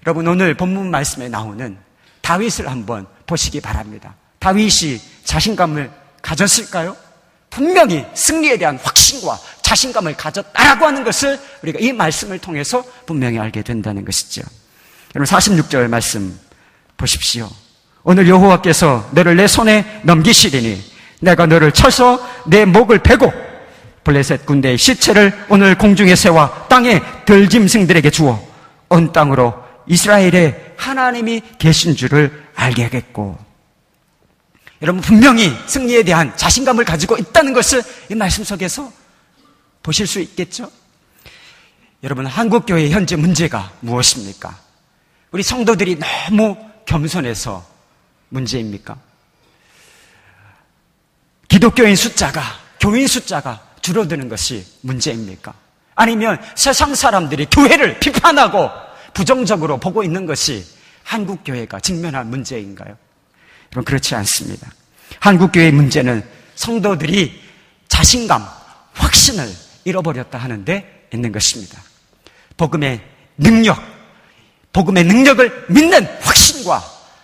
여러분, 0.06 0.26
오늘 0.26 0.54
본문 0.54 0.90
말씀에 0.90 1.28
나오는 1.28 1.76
다윗을 2.22 2.70
한번 2.70 3.06
보시기 3.26 3.60
바랍니다. 3.60 4.14
다윗이 4.38 4.98
자신감을 5.24 5.90
가졌을까요? 6.22 6.96
분명히 7.56 8.04
승리에 8.12 8.58
대한 8.58 8.78
확신과 8.82 9.38
자신감을 9.62 10.14
가졌다라고 10.14 10.84
하는 10.84 11.04
것을 11.04 11.40
우리가 11.62 11.78
이 11.80 11.90
말씀을 11.90 12.38
통해서 12.38 12.84
분명히 13.06 13.38
알게 13.38 13.62
된다는 13.62 14.04
것이죠. 14.04 14.42
여러분 15.14 15.34
46절 15.34 15.88
말씀 15.88 16.38
보십시오. 16.98 17.48
오늘 18.02 18.28
여호와께서 18.28 19.08
너를 19.12 19.36
내 19.36 19.46
손에 19.46 20.02
넘기시리니 20.02 20.82
내가 21.22 21.46
너를 21.46 21.72
쳐서 21.72 22.20
내 22.44 22.66
목을 22.66 22.98
베고 22.98 23.32
블레셋 24.04 24.44
군대의 24.44 24.76
시체를 24.76 25.46
오늘 25.48 25.78
공중에 25.78 26.14
세워 26.14 26.66
땅에 26.68 27.00
들짐승들에게 27.24 28.10
주어 28.10 28.38
온 28.90 29.14
땅으로 29.14 29.54
이스라엘의 29.86 30.74
하나님이 30.76 31.40
계신 31.58 31.96
줄을 31.96 32.44
알게 32.54 32.82
하겠고 32.82 33.45
여러분 34.82 35.00
분명히 35.00 35.52
승리에 35.66 36.02
대한 36.02 36.36
자신감을 36.36 36.84
가지고 36.84 37.16
있다는 37.16 37.52
것을 37.52 37.82
이 38.10 38.14
말씀 38.14 38.44
속에서 38.44 38.92
보실 39.82 40.06
수 40.06 40.20
있겠죠? 40.20 40.70
여러분 42.02 42.26
한국 42.26 42.66
교회의 42.66 42.90
현재 42.90 43.16
문제가 43.16 43.72
무엇입니까? 43.80 44.58
우리 45.30 45.42
성도들이 45.42 45.98
너무 45.98 46.56
겸손해서 46.84 47.66
문제입니까? 48.28 48.96
기독교인 51.48 51.96
숫자가 51.96 52.42
교인 52.80 53.06
숫자가 53.06 53.66
줄어드는 53.80 54.28
것이 54.28 54.66
문제입니까? 54.82 55.54
아니면 55.94 56.38
세상 56.54 56.94
사람들이 56.94 57.46
교회를 57.46 57.98
비판하고 57.98 58.70
부정적으로 59.14 59.78
보고 59.78 60.04
있는 60.04 60.26
것이 60.26 60.64
한국 61.02 61.42
교회가 61.44 61.80
직면한 61.80 62.28
문제인가요? 62.28 62.96
여러분 63.76 63.84
그렇지 63.84 64.14
않습니다. 64.14 64.72
한국 65.20 65.52
교회의 65.52 65.70
문제는 65.70 66.26
성도들이 66.54 67.42
자신감, 67.88 68.42
확신을 68.94 69.46
잃어버렸다 69.84 70.38
하는데 70.38 71.08
있는 71.12 71.30
것입니다. 71.30 71.82
복음의 72.56 73.02
능력, 73.36 73.78
복음의 74.72 75.04
능력을 75.04 75.66
믿는 75.68 76.06
확신과 76.22 76.82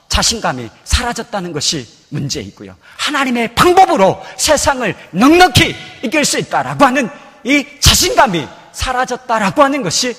자신감이 0.08 0.68
사라졌다는 0.84 1.52
것이 1.52 1.88
문제이고요. 2.10 2.76
하나님의 2.98 3.54
방법으로 3.54 4.22
세상을 4.36 4.94
넉넉히 5.12 5.74
이길 6.02 6.26
수 6.26 6.38
있다라고 6.38 6.84
하는 6.84 7.08
이 7.44 7.64
자신감이 7.80 8.46
사라졌다라고 8.72 9.62
하는 9.62 9.82
것이 9.82 10.14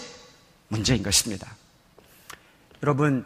문제인 0.68 1.04
것입니다. 1.04 1.48
여러분, 2.82 3.24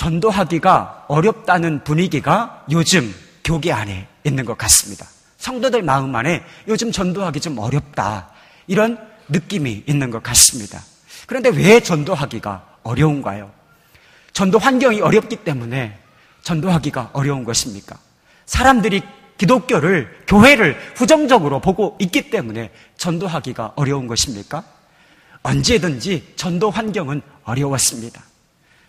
전도하기가 0.00 1.04
어렵다는 1.08 1.84
분위기가 1.84 2.64
요즘 2.70 3.14
교계 3.44 3.70
안에 3.70 4.08
있는 4.24 4.46
것 4.46 4.56
같습니다. 4.56 5.06
성도들 5.36 5.82
마음 5.82 6.16
안에 6.16 6.42
요즘 6.68 6.90
전도하기 6.90 7.38
좀 7.40 7.58
어렵다. 7.58 8.30
이런 8.66 8.96
느낌이 9.28 9.84
있는 9.86 10.10
것 10.10 10.22
같습니다. 10.22 10.82
그런데 11.26 11.50
왜 11.50 11.80
전도하기가 11.80 12.78
어려운가요? 12.82 13.50
전도 14.32 14.58
환경이 14.58 15.02
어렵기 15.02 15.36
때문에 15.36 15.98
전도하기가 16.44 17.10
어려운 17.12 17.44
것입니까? 17.44 17.98
사람들이 18.46 19.02
기독교를, 19.36 20.24
교회를 20.26 20.94
부정적으로 20.94 21.60
보고 21.60 21.98
있기 22.00 22.30
때문에 22.30 22.70
전도하기가 22.96 23.74
어려운 23.76 24.06
것입니까? 24.06 24.64
언제든지 25.42 26.32
전도 26.36 26.70
환경은 26.70 27.20
어려웠습니다. 27.44 28.29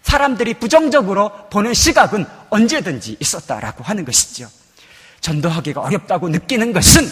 사람들이 0.04 0.56
부정적으로 0.56 1.32
보는 1.50 1.74
시각은 1.74 2.26
언제든지 2.50 3.18
있었다라고 3.20 3.84
하는 3.84 4.06
것이죠. 4.06 4.50
전도하기가 5.22 5.82
어렵다고 5.82 6.30
느끼는 6.30 6.74
것은 6.74 7.08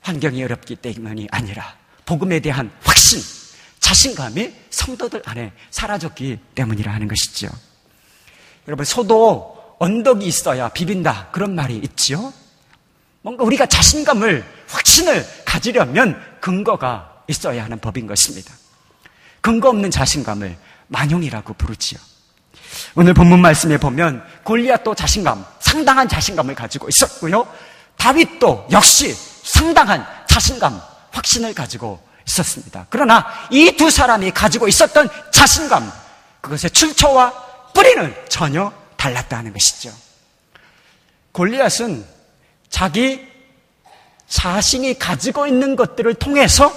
환경이 0.00 0.42
어렵기 0.44 0.76
때문이 0.76 1.28
아니라 1.30 1.76
복음에 2.04 2.40
대한 2.40 2.70
확신, 2.82 3.20
자신감이 3.80 4.52
성도들 4.70 5.22
안에 5.24 5.52
사라졌기 5.70 6.38
때문이라 6.54 6.92
하는 6.92 7.08
것이죠. 7.08 7.48
여러분, 8.66 8.84
소도 8.84 9.76
언덕이 9.78 10.26
있어야 10.26 10.68
비빈다. 10.68 11.28
그런 11.32 11.54
말이 11.54 11.76
있지요. 11.76 12.32
뭔가 13.22 13.44
우리가 13.44 13.66
자신감을, 13.66 14.44
확신을 14.68 15.26
가지려면 15.44 16.20
근거가 16.40 17.22
있어야 17.28 17.64
하는 17.64 17.78
법인 17.78 18.06
것입니다. 18.06 18.52
근거 19.40 19.70
없는 19.70 19.90
자신감을 19.90 20.56
만용이라고 20.88 21.54
부르지요. 21.54 21.98
오늘 22.94 23.14
본문 23.14 23.40
말씀에 23.40 23.78
보면 23.78 24.24
골리앗도 24.44 24.94
자신감, 24.94 25.44
상당한 25.60 26.08
자신감을 26.08 26.54
가지고 26.54 26.88
있었고요. 26.88 27.46
다윗도 27.96 28.68
역시 28.72 29.14
상당한 29.42 30.06
자신감, 30.28 30.80
확신을 31.12 31.54
가지고 31.54 32.02
있었습니다. 32.26 32.86
그러나 32.90 33.26
이 33.50 33.72
두 33.76 33.90
사람이 33.90 34.30
가지고 34.32 34.66
있었던 34.68 35.08
자신감, 35.30 35.90
그것의 36.40 36.70
출처와 36.72 37.32
뿌리는 37.74 38.14
전혀 38.28 38.72
달랐다는 38.96 39.52
것이죠. 39.52 39.92
골리앗은 41.32 42.04
자기 42.70 43.26
자신이 44.28 44.98
가지고 44.98 45.46
있는 45.46 45.76
것들을 45.76 46.14
통해서 46.14 46.72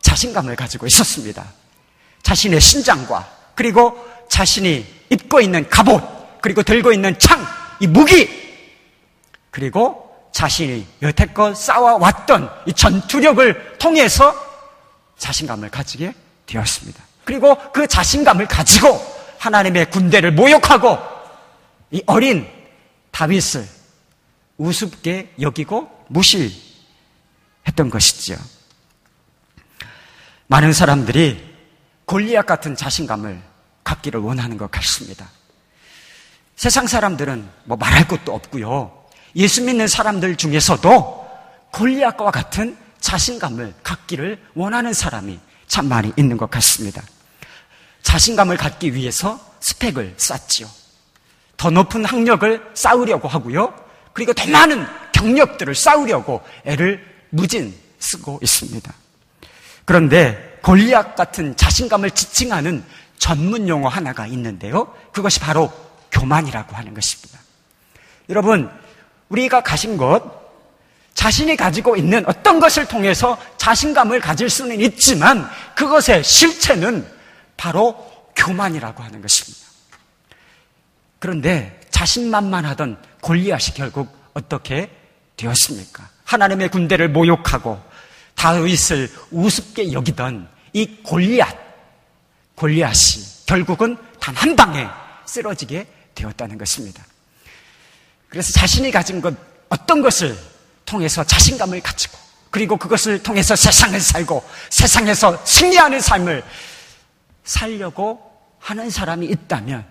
자신감을 0.00 0.56
가지고 0.56 0.86
있었습니다. 0.86 1.44
자신의 2.22 2.60
신장과 2.60 3.28
그리고 3.54 3.98
자신이 4.28 4.86
입고 5.10 5.40
있는 5.40 5.68
갑옷 5.68 6.40
그리고 6.40 6.62
들고 6.62 6.92
있는 6.92 7.18
창, 7.18 7.44
이 7.80 7.86
무기 7.86 8.28
그리고 9.50 10.08
자신이 10.32 10.86
여태껏 11.02 11.56
쌓아왔던 11.56 12.50
이 12.66 12.72
전투력을 12.72 13.78
통해서 13.78 14.34
자신감을 15.16 15.70
가지게 15.70 16.14
되었습니다. 16.46 17.02
그리고 17.24 17.56
그 17.72 17.86
자신감을 17.86 18.46
가지고 18.46 19.00
하나님의 19.38 19.90
군대를 19.90 20.32
모욕하고 20.32 20.98
이 21.90 22.02
어린 22.06 22.48
다윗을 23.10 23.66
우습게 24.58 25.34
여기고 25.40 25.90
무시했던 26.08 27.90
것이지요. 27.90 28.36
많은 30.46 30.72
사람들이 30.72 31.47
골리앗 32.08 32.46
같은 32.46 32.74
자신감을 32.74 33.40
갖기를 33.84 34.18
원하는 34.20 34.56
것 34.56 34.70
같습니다. 34.70 35.28
세상 36.56 36.86
사람들은 36.86 37.48
뭐 37.64 37.76
말할 37.76 38.08
것도 38.08 38.34
없고요. 38.34 39.04
예수 39.36 39.62
믿는 39.62 39.86
사람들 39.86 40.36
중에서도 40.36 41.28
골리앗과 41.70 42.30
같은 42.30 42.76
자신감을 42.98 43.74
갖기를 43.82 44.42
원하는 44.54 44.94
사람이 44.94 45.38
참 45.66 45.86
많이 45.86 46.10
있는 46.16 46.38
것 46.38 46.50
같습니다. 46.50 47.02
자신감을 48.02 48.56
갖기 48.56 48.94
위해서 48.94 49.38
스펙을 49.60 50.14
쌓지요. 50.16 50.66
더 51.58 51.68
높은 51.68 52.06
학력을 52.06 52.70
쌓으려고 52.72 53.28
하고요. 53.28 53.74
그리고 54.14 54.32
더 54.32 54.50
많은 54.50 54.86
병력들을 55.12 55.74
싸우려고 55.74 56.42
애를 56.64 57.04
무진 57.28 57.78
쓰고 57.98 58.40
있습니다. 58.42 58.94
그런데 59.84 60.47
골리앗 60.62 61.16
같은 61.16 61.56
자신감을 61.56 62.10
지칭하는 62.10 62.84
전문 63.18 63.68
용어 63.68 63.88
하나가 63.88 64.26
있는데요. 64.26 64.94
그것이 65.12 65.40
바로 65.40 65.72
교만이라고 66.10 66.74
하는 66.74 66.94
것입니다. 66.94 67.38
여러분, 68.28 68.70
우리가 69.28 69.62
가신 69.62 69.96
것, 69.96 70.22
자신이 71.14 71.56
가지고 71.56 71.96
있는 71.96 72.24
어떤 72.26 72.60
것을 72.60 72.86
통해서 72.86 73.38
자신감을 73.56 74.20
가질 74.20 74.48
수는 74.48 74.80
있지만 74.80 75.48
그것의 75.74 76.22
실체는 76.22 77.06
바로 77.56 77.96
교만이라고 78.36 79.02
하는 79.02 79.20
것입니다. 79.20 79.66
그런데 81.18 81.80
자신만만하던 81.90 82.98
골리앗이 83.20 83.74
결국 83.74 84.16
어떻게 84.34 84.90
되었습니까? 85.36 86.08
하나님의 86.24 86.68
군대를 86.68 87.08
모욕하고 87.08 87.80
다윗을 88.38 89.10
우습게 89.32 89.92
여기던 89.92 90.48
이 90.72 90.86
골리앗, 91.02 91.56
골리앗이 92.54 93.24
결국은 93.46 93.96
단 94.20 94.34
한 94.34 94.54
방에 94.54 94.86
쓰러지게 95.26 95.86
되었다는 96.14 96.56
것입니다. 96.58 97.04
그래서 98.28 98.52
자신이 98.52 98.90
가진 98.90 99.20
것, 99.20 99.34
어떤 99.68 100.02
것을 100.02 100.38
통해서 100.84 101.24
자신감을 101.24 101.80
가지고, 101.80 102.18
그리고 102.50 102.76
그것을 102.76 103.22
통해서 103.22 103.56
세상을 103.56 103.98
살고, 104.00 104.46
세상에서 104.70 105.44
승리하는 105.44 106.00
삶을 106.00 106.44
살려고 107.44 108.20
하는 108.60 108.90
사람이 108.90 109.26
있다면, 109.26 109.84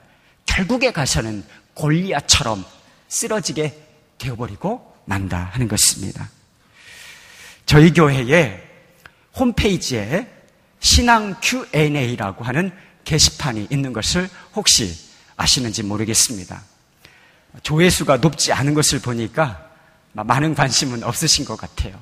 결국에 0.46 0.92
가서는 0.92 1.44
골리앗처럼 1.74 2.64
쓰러지게 3.10 3.78
되어버리고 4.18 4.96
만다 5.06 5.50
하는 5.54 5.68
것입니다. 5.68 6.30
저희 7.68 7.94
교회에 7.94 8.64
홈페이지에 9.36 10.26
신앙 10.80 11.36
Q&A라고 11.42 12.46
하는 12.46 12.72
게시판이 13.04 13.68
있는 13.70 13.92
것을 13.92 14.30
혹시 14.56 14.96
아시는지 15.36 15.84
모르겠습니다. 15.84 16.62
조회수가 17.64 18.18
높지 18.18 18.54
않은 18.54 18.74
것을 18.74 19.00
보니까 19.00 19.70
많은 20.14 20.56
관심은 20.56 21.04
없으신 21.04 21.44
것 21.44 21.58
같아요. 21.58 21.94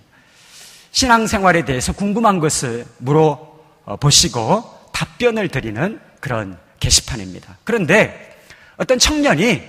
신앙생활에 0.91 1.65
대해서 1.65 1.93
궁금한 1.93 2.39
것을 2.39 2.85
물어보시고 2.99 4.91
답변을 4.93 5.49
드리는 5.49 5.99
그런 6.19 6.59
게시판입니다. 6.79 7.57
그런데 7.63 8.37
어떤 8.77 8.99
청년이 8.99 9.63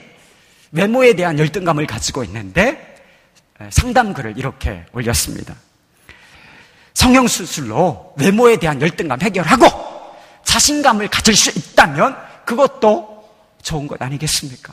외모에 0.72 1.14
대한 1.14 1.38
열등감을 1.38 1.86
가지고 1.86 2.22
있는데 2.24 2.96
상담글을 3.70 4.36
이렇게 4.36 4.84
올렸습니다. 4.92 5.56
성형 6.96 7.28
수술로 7.28 8.14
외모에 8.16 8.56
대한 8.56 8.80
열등감 8.80 9.20
해결하고 9.20 9.66
자신감을 10.44 11.08
가질 11.08 11.36
수 11.36 11.50
있다면 11.50 12.16
그것도 12.46 13.22
좋은 13.62 13.86
것 13.86 14.00
아니겠습니까? 14.00 14.72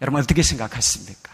여러분 0.00 0.20
어떻게 0.20 0.42
생각하십니까? 0.42 1.30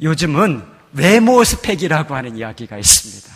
요즘은 0.00 0.64
외모 0.92 1.42
스펙이라고 1.42 2.14
하는 2.14 2.36
이야기가 2.36 2.78
있습니다. 2.78 3.34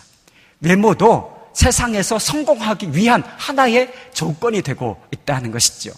외모도 0.60 1.50
세상에서 1.54 2.20
성공하기 2.20 2.94
위한 2.94 3.24
하나의 3.36 3.92
조건이 4.14 4.62
되고 4.62 5.02
있다는 5.10 5.50
것이죠. 5.50 5.90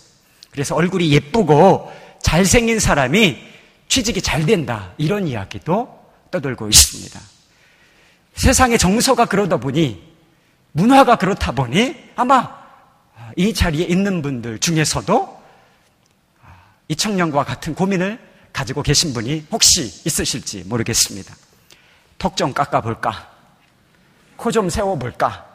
그래서 0.51 0.75
얼굴이 0.75 1.13
예쁘고 1.13 1.93
잘생긴 2.23 2.81
사람이 2.81 3.47
취직이 3.89 4.23
잘 4.23 4.47
된다. 4.47 4.95
이런 4.97 5.29
이야기도 5.29 6.01
떠돌고 6.31 6.69
있습니다. 6.71 7.21
세상의 8.41 8.79
정서가 8.79 9.27
그러다 9.27 9.59
보니, 9.59 10.03
문화가 10.73 11.17
그렇다 11.17 11.53
보니, 11.53 11.95
아마 12.17 12.59
이 13.37 13.53
자리에 13.53 13.85
있는 13.85 14.23
분들 14.23 14.59
중에서도 14.61 15.43
이 16.89 16.97
청년과 16.97 17.45
같은 17.45 17.75
고민을 17.75 18.19
가지고 18.51 18.83
계신 18.83 19.13
분이 19.13 19.47
혹시 19.53 19.83
있으실지 20.07 20.65
모르겠습니다. 20.65 21.37
턱 22.19 22.35
좀 22.37 22.55
깎아볼까? 22.55 23.29
코 24.39 24.51
좀 24.51 24.71
세워볼까? 24.71 25.47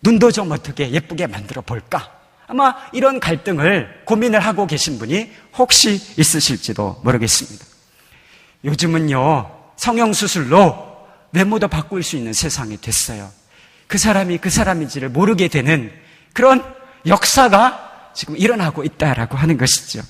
눈도 0.00 0.32
좀 0.32 0.52
어떻게 0.52 0.90
예쁘게 0.90 1.26
만들어 1.26 1.60
볼까? 1.60 2.10
아마 2.46 2.76
이런 2.94 3.20
갈등을 3.20 4.04
고민을 4.06 4.40
하고 4.40 4.66
계신 4.66 4.98
분이 4.98 5.30
혹시 5.58 6.00
있으실지도 6.18 7.02
모르겠습니다. 7.04 7.66
요즘은요, 8.64 9.50
성형수술로 9.76 10.93
외모도 11.34 11.68
바꿀 11.68 12.02
수 12.02 12.16
있는 12.16 12.32
세상이 12.32 12.80
됐어요. 12.80 13.30
그 13.86 13.98
사람이 13.98 14.38
그 14.38 14.50
사람인지를 14.50 15.10
모르게 15.10 15.48
되는 15.48 15.92
그런 16.32 16.64
역사가 17.06 18.12
지금 18.14 18.36
일어나고 18.36 18.84
있다라고 18.84 19.36
하는 19.36 19.58
것이죠. 19.58 20.02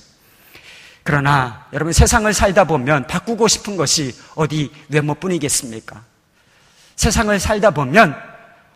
그러나 1.02 1.66
여러분 1.72 1.92
세상을 1.92 2.32
살다 2.32 2.64
보면 2.64 3.06
바꾸고 3.06 3.48
싶은 3.48 3.76
것이 3.76 4.14
어디 4.34 4.70
외모뿐이겠습니까? 4.90 6.02
세상을 6.96 7.38
살다 7.40 7.70
보면 7.72 8.14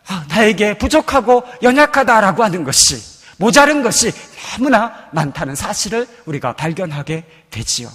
아, 0.07 0.25
나에게 0.27 0.77
부족하고 0.77 1.43
연약하다라고 1.61 2.43
하는 2.43 2.63
것이 2.63 3.01
모자른 3.37 3.83
것이 3.83 4.11
너무나 4.57 5.07
많다는 5.11 5.55
사실을 5.55 6.07
우리가 6.25 6.53
발견하게 6.53 7.23
되지요. 7.51 7.89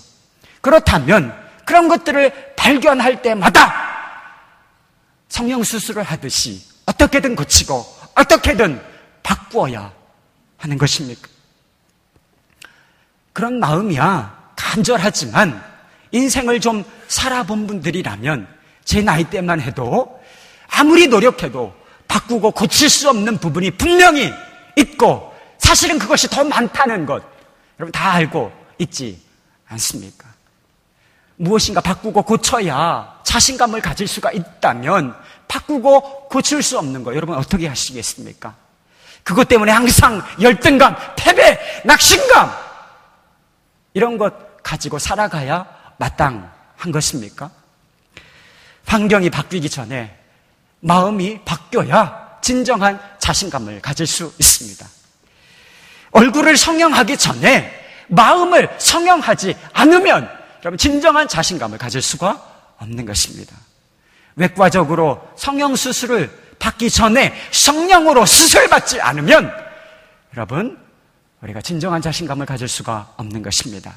그렇다면 0.60 1.36
그런 1.64 1.88
것들을 1.88 2.54
발견할 2.56 3.20
때마다 3.22 3.93
성형 5.34 5.64
수술을 5.64 6.04
하듯이 6.04 6.62
어떻게든 6.86 7.34
고치고 7.34 7.84
어떻게든 8.14 8.80
바꾸어야 9.24 9.92
하는 10.58 10.78
것입니까? 10.78 11.28
그런 13.32 13.58
마음이야 13.58 14.52
간절하지만 14.54 15.60
인생을 16.12 16.60
좀 16.60 16.84
살아본 17.08 17.66
분들이라면 17.66 18.46
제 18.84 19.02
나이 19.02 19.24
때만 19.24 19.60
해도 19.60 20.22
아무리 20.68 21.08
노력해도 21.08 21.74
바꾸고 22.06 22.52
고칠 22.52 22.88
수 22.88 23.08
없는 23.08 23.38
부분이 23.38 23.72
분명히 23.72 24.32
있고 24.76 25.34
사실은 25.58 25.98
그것이 25.98 26.28
더 26.28 26.44
많다는 26.44 27.06
것, 27.06 27.24
여러분 27.80 27.90
다 27.90 28.12
알고 28.12 28.52
있지 28.78 29.20
않습니까? 29.66 30.23
무엇인가 31.36 31.80
바꾸고 31.80 32.22
고쳐야 32.22 33.20
자신감을 33.24 33.80
가질 33.80 34.06
수가 34.06 34.32
있다면 34.32 35.14
바꾸고 35.48 36.28
고칠 36.28 36.62
수 36.62 36.78
없는 36.78 37.02
거 37.02 37.14
여러분 37.14 37.36
어떻게 37.36 37.66
하시겠습니까? 37.66 38.54
그것 39.22 39.48
때문에 39.48 39.72
항상 39.72 40.22
열등감, 40.40 40.96
패배, 41.16 41.58
낙심감 41.84 42.52
이런 43.94 44.18
것 44.18 44.62
가지고 44.62 44.98
살아가야 44.98 45.66
마땅한 45.98 46.92
것입니까? 46.92 47.50
환경이 48.86 49.30
바뀌기 49.30 49.70
전에 49.70 50.16
마음이 50.80 51.40
바뀌어야 51.44 52.38
진정한 52.42 53.00
자신감을 53.18 53.80
가질 53.80 54.06
수 54.06 54.32
있습니다. 54.38 54.86
얼굴을 56.10 56.56
성형하기 56.56 57.16
전에 57.16 57.72
마음을 58.08 58.68
성형하지 58.78 59.56
않으면 59.72 60.43
여러분 60.64 60.78
진정한 60.78 61.28
자신감을 61.28 61.76
가질 61.78 62.00
수가 62.00 62.74
없는 62.78 63.04
것입니다. 63.04 63.54
외과적으로 64.36 65.28
성형 65.36 65.76
수술을 65.76 66.30
받기 66.58 66.90
전에 66.90 67.34
성령으로 67.52 68.24
수술받지 68.24 69.00
않으면 69.00 69.52
여러분 70.34 70.78
우리가 71.42 71.60
진정한 71.60 72.00
자신감을 72.00 72.46
가질 72.46 72.66
수가 72.66 73.12
없는 73.16 73.42
것입니다. 73.42 73.94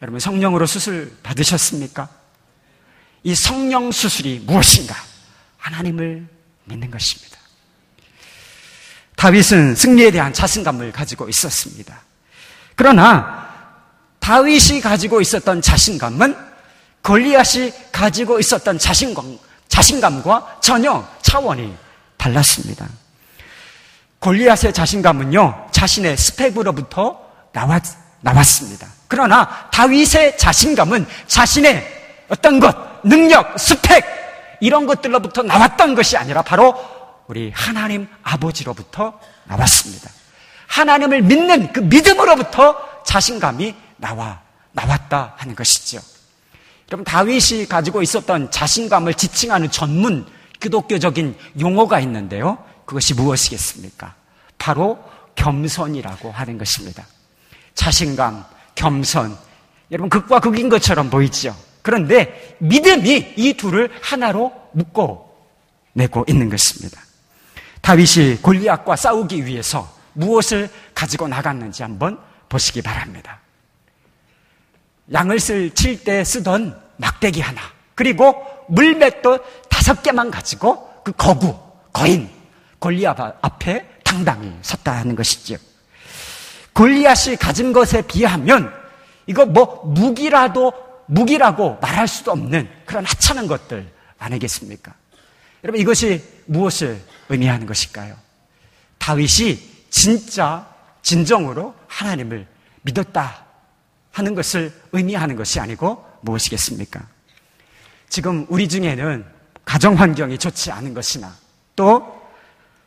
여러분 0.00 0.20
성령으로 0.20 0.66
수술 0.66 1.16
받으셨습니까? 1.22 2.08
이 3.24 3.34
성령 3.34 3.90
수술이 3.90 4.44
무엇인가? 4.46 4.94
하나님을 5.58 6.26
믿는 6.64 6.90
것입니다. 6.90 7.38
다윗은 9.16 9.74
승리에 9.74 10.10
대한 10.12 10.32
자신감을 10.32 10.92
가지고 10.92 11.28
있었습니다. 11.28 12.00
그러나 12.74 13.41
다윗이 14.22 14.80
가지고 14.80 15.20
있었던 15.20 15.60
자신감은 15.60 16.36
골리앗이 17.02 17.72
가지고 17.90 18.38
있었던 18.38 18.78
자신감, 18.78 19.36
자신감과 19.68 20.58
전혀 20.60 21.04
차원이 21.20 21.74
달랐습니다. 22.16 22.88
골리앗의 24.20 24.72
자신감은요, 24.72 25.66
자신의 25.72 26.16
스펙으로부터 26.16 27.20
나왔, 27.52 27.82
나왔습니다. 28.20 28.86
그러나 29.08 29.68
다윗의 29.72 30.38
자신감은 30.38 31.04
자신의 31.26 31.84
어떤 32.28 32.60
것, 32.60 33.02
능력, 33.02 33.58
스펙, 33.58 34.04
이런 34.60 34.86
것들로부터 34.86 35.42
나왔던 35.42 35.96
것이 35.96 36.16
아니라 36.16 36.42
바로 36.42 36.78
우리 37.26 37.50
하나님 37.52 38.06
아버지로부터 38.22 39.18
나왔습니다. 39.44 40.08
하나님을 40.68 41.22
믿는 41.22 41.72
그 41.72 41.80
믿음으로부터 41.80 43.02
자신감이 43.04 43.81
나와, 44.02 44.42
나왔다 44.72 45.34
하는 45.38 45.54
것이죠. 45.54 46.00
그럼 46.86 47.04
다윗이 47.04 47.66
가지고 47.68 48.02
있었던 48.02 48.50
자신감을 48.50 49.14
지칭하는 49.14 49.70
전문 49.70 50.26
기독교적인 50.60 51.38
용어가 51.60 52.00
있는데요. 52.00 52.62
그것이 52.84 53.14
무엇이겠습니까? 53.14 54.14
바로 54.58 55.02
겸손이라고 55.36 56.30
하는 56.30 56.58
것입니다. 56.58 57.06
자신감, 57.74 58.44
겸손. 58.74 59.36
여러분, 59.90 60.10
극과 60.10 60.40
극인 60.40 60.68
것처럼 60.68 61.08
보이죠? 61.08 61.56
그런데 61.80 62.56
믿음이 62.58 63.34
이 63.36 63.54
둘을 63.54 63.90
하나로 64.02 64.52
묶어 64.72 65.32
내고 65.94 66.24
있는 66.28 66.50
것입니다. 66.50 67.00
다윗이 67.80 68.36
골리앗과 68.42 68.96
싸우기 68.96 69.46
위해서 69.46 69.92
무엇을 70.12 70.68
가지고 70.94 71.28
나갔는지 71.28 71.82
한번 71.82 72.18
보시기 72.48 72.82
바랍니다. 72.82 73.40
양을 75.12 75.38
칠때 75.38 76.24
쓰던 76.24 76.80
막대기 76.96 77.40
하나, 77.40 77.60
그리고 77.94 78.34
물맷돌 78.68 79.42
다섯 79.68 80.02
개만 80.02 80.30
가지고 80.30 81.02
그 81.04 81.12
거구, 81.12 81.58
거인, 81.92 82.30
골리앗 82.78 83.18
앞에 83.40 83.86
당당히 84.04 84.52
섰다는 84.62 85.16
것이죠. 85.16 85.56
골리앗이 86.72 87.36
가진 87.36 87.72
것에 87.72 88.02
비하면 88.02 88.72
이거 89.26 89.44
뭐 89.46 89.82
무기라도 89.84 90.72
무기라고 91.06 91.78
말할 91.80 92.08
수도 92.08 92.32
없는 92.32 92.68
그런 92.86 93.04
하찮은 93.04 93.46
것들 93.46 93.90
아니겠습니까? 94.18 94.94
여러분 95.64 95.80
이것이 95.80 96.22
무엇을 96.46 97.00
의미하는 97.28 97.66
것일까요? 97.66 98.16
다윗이 98.98 99.58
진짜 99.90 100.66
진정으로 101.02 101.74
하나님을 101.86 102.46
믿었다 102.82 103.41
하는 104.12 104.34
것을 104.34 104.72
의미하는 104.92 105.36
것이 105.36 105.58
아니고 105.58 106.04
무엇이겠습니까? 106.20 107.00
지금 108.08 108.46
우리 108.48 108.68
중에는 108.68 109.24
가정 109.64 109.94
환경이 109.94 110.38
좋지 110.38 110.70
않은 110.70 110.94
것이나 110.94 111.34
또 111.74 112.22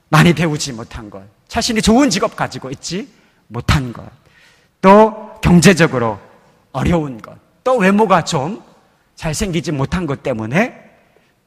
많이 0.10 0.34
배우지 0.34 0.74
못한 0.74 1.10
것, 1.10 1.24
자신이 1.48 1.82
좋은 1.82 2.10
직업 2.10 2.36
가지고 2.36 2.70
있지 2.70 3.10
못한 3.48 3.92
것, 3.92 4.06
또 4.82 5.40
경제적으로 5.42 6.20
어려운 6.72 7.20
것, 7.20 7.36
또 7.64 7.78
외모가 7.78 8.24
좀 8.24 8.64
잘생기지 9.16 9.72
못한 9.72 10.06
것 10.06 10.22
때문에 10.22 10.86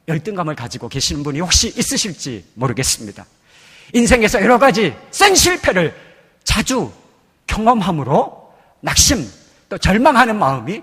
열등감을 0.07 0.55
가지고 0.55 0.89
계시는 0.89 1.23
분이 1.23 1.39
혹시 1.39 1.67
있으실지 1.67 2.45
모르겠습니다. 2.55 3.25
인생에서 3.93 4.41
여러 4.41 4.57
가지 4.57 4.95
센 5.11 5.35
실패를 5.35 5.95
자주 6.43 6.91
경험함으로 7.47 8.51
낙심, 8.81 9.25
또 9.69 9.77
절망하는 9.77 10.37
마음이 10.37 10.81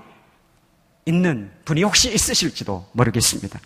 있는 1.05 1.51
분이 1.65 1.83
혹시 1.83 2.13
있으실지도 2.13 2.89
모르겠습니다. 2.93 3.61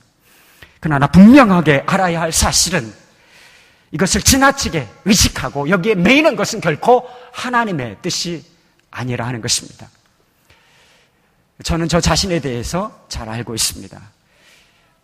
그러나 0.80 1.06
분명하게 1.06 1.84
알아야 1.86 2.22
할 2.22 2.32
사실은 2.32 2.92
이것을 3.92 4.22
지나치게 4.22 4.88
의식하고 5.04 5.68
여기에 5.68 5.96
매이는 5.96 6.36
것은 6.36 6.60
결코 6.60 7.06
하나님의 7.32 7.98
뜻이 8.02 8.44
아니라 8.90 9.26
하는 9.26 9.40
것입니다. 9.40 9.88
저는 11.62 11.88
저 11.88 12.00
자신에 12.00 12.40
대해서 12.40 13.04
잘 13.08 13.28
알고 13.28 13.54
있습니다. 13.54 14.00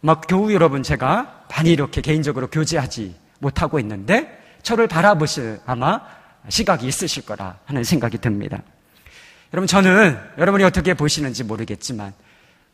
막 0.01 0.23
교우 0.29 0.53
여러분 0.53 0.83
제가 0.83 1.47
많이 1.51 1.73
이렇게 1.73 2.01
개인적으로 2.01 2.49
교제하지 2.49 3.15
못하고 3.39 3.79
있는데 3.81 4.43
저를 4.63 4.87
바라보실 4.87 5.61
아마 5.67 6.01
시각이 6.49 6.87
있으실 6.87 7.27
거라 7.27 7.59
하는 7.67 7.85
생각이 7.85 8.19
듭니다. 8.19 8.63
여러분 9.57 9.67
저는 9.67 10.21
여러분이 10.37 10.65
어떻게 10.65 10.93
보시는지 10.93 11.43
모르겠지만 11.43 12.13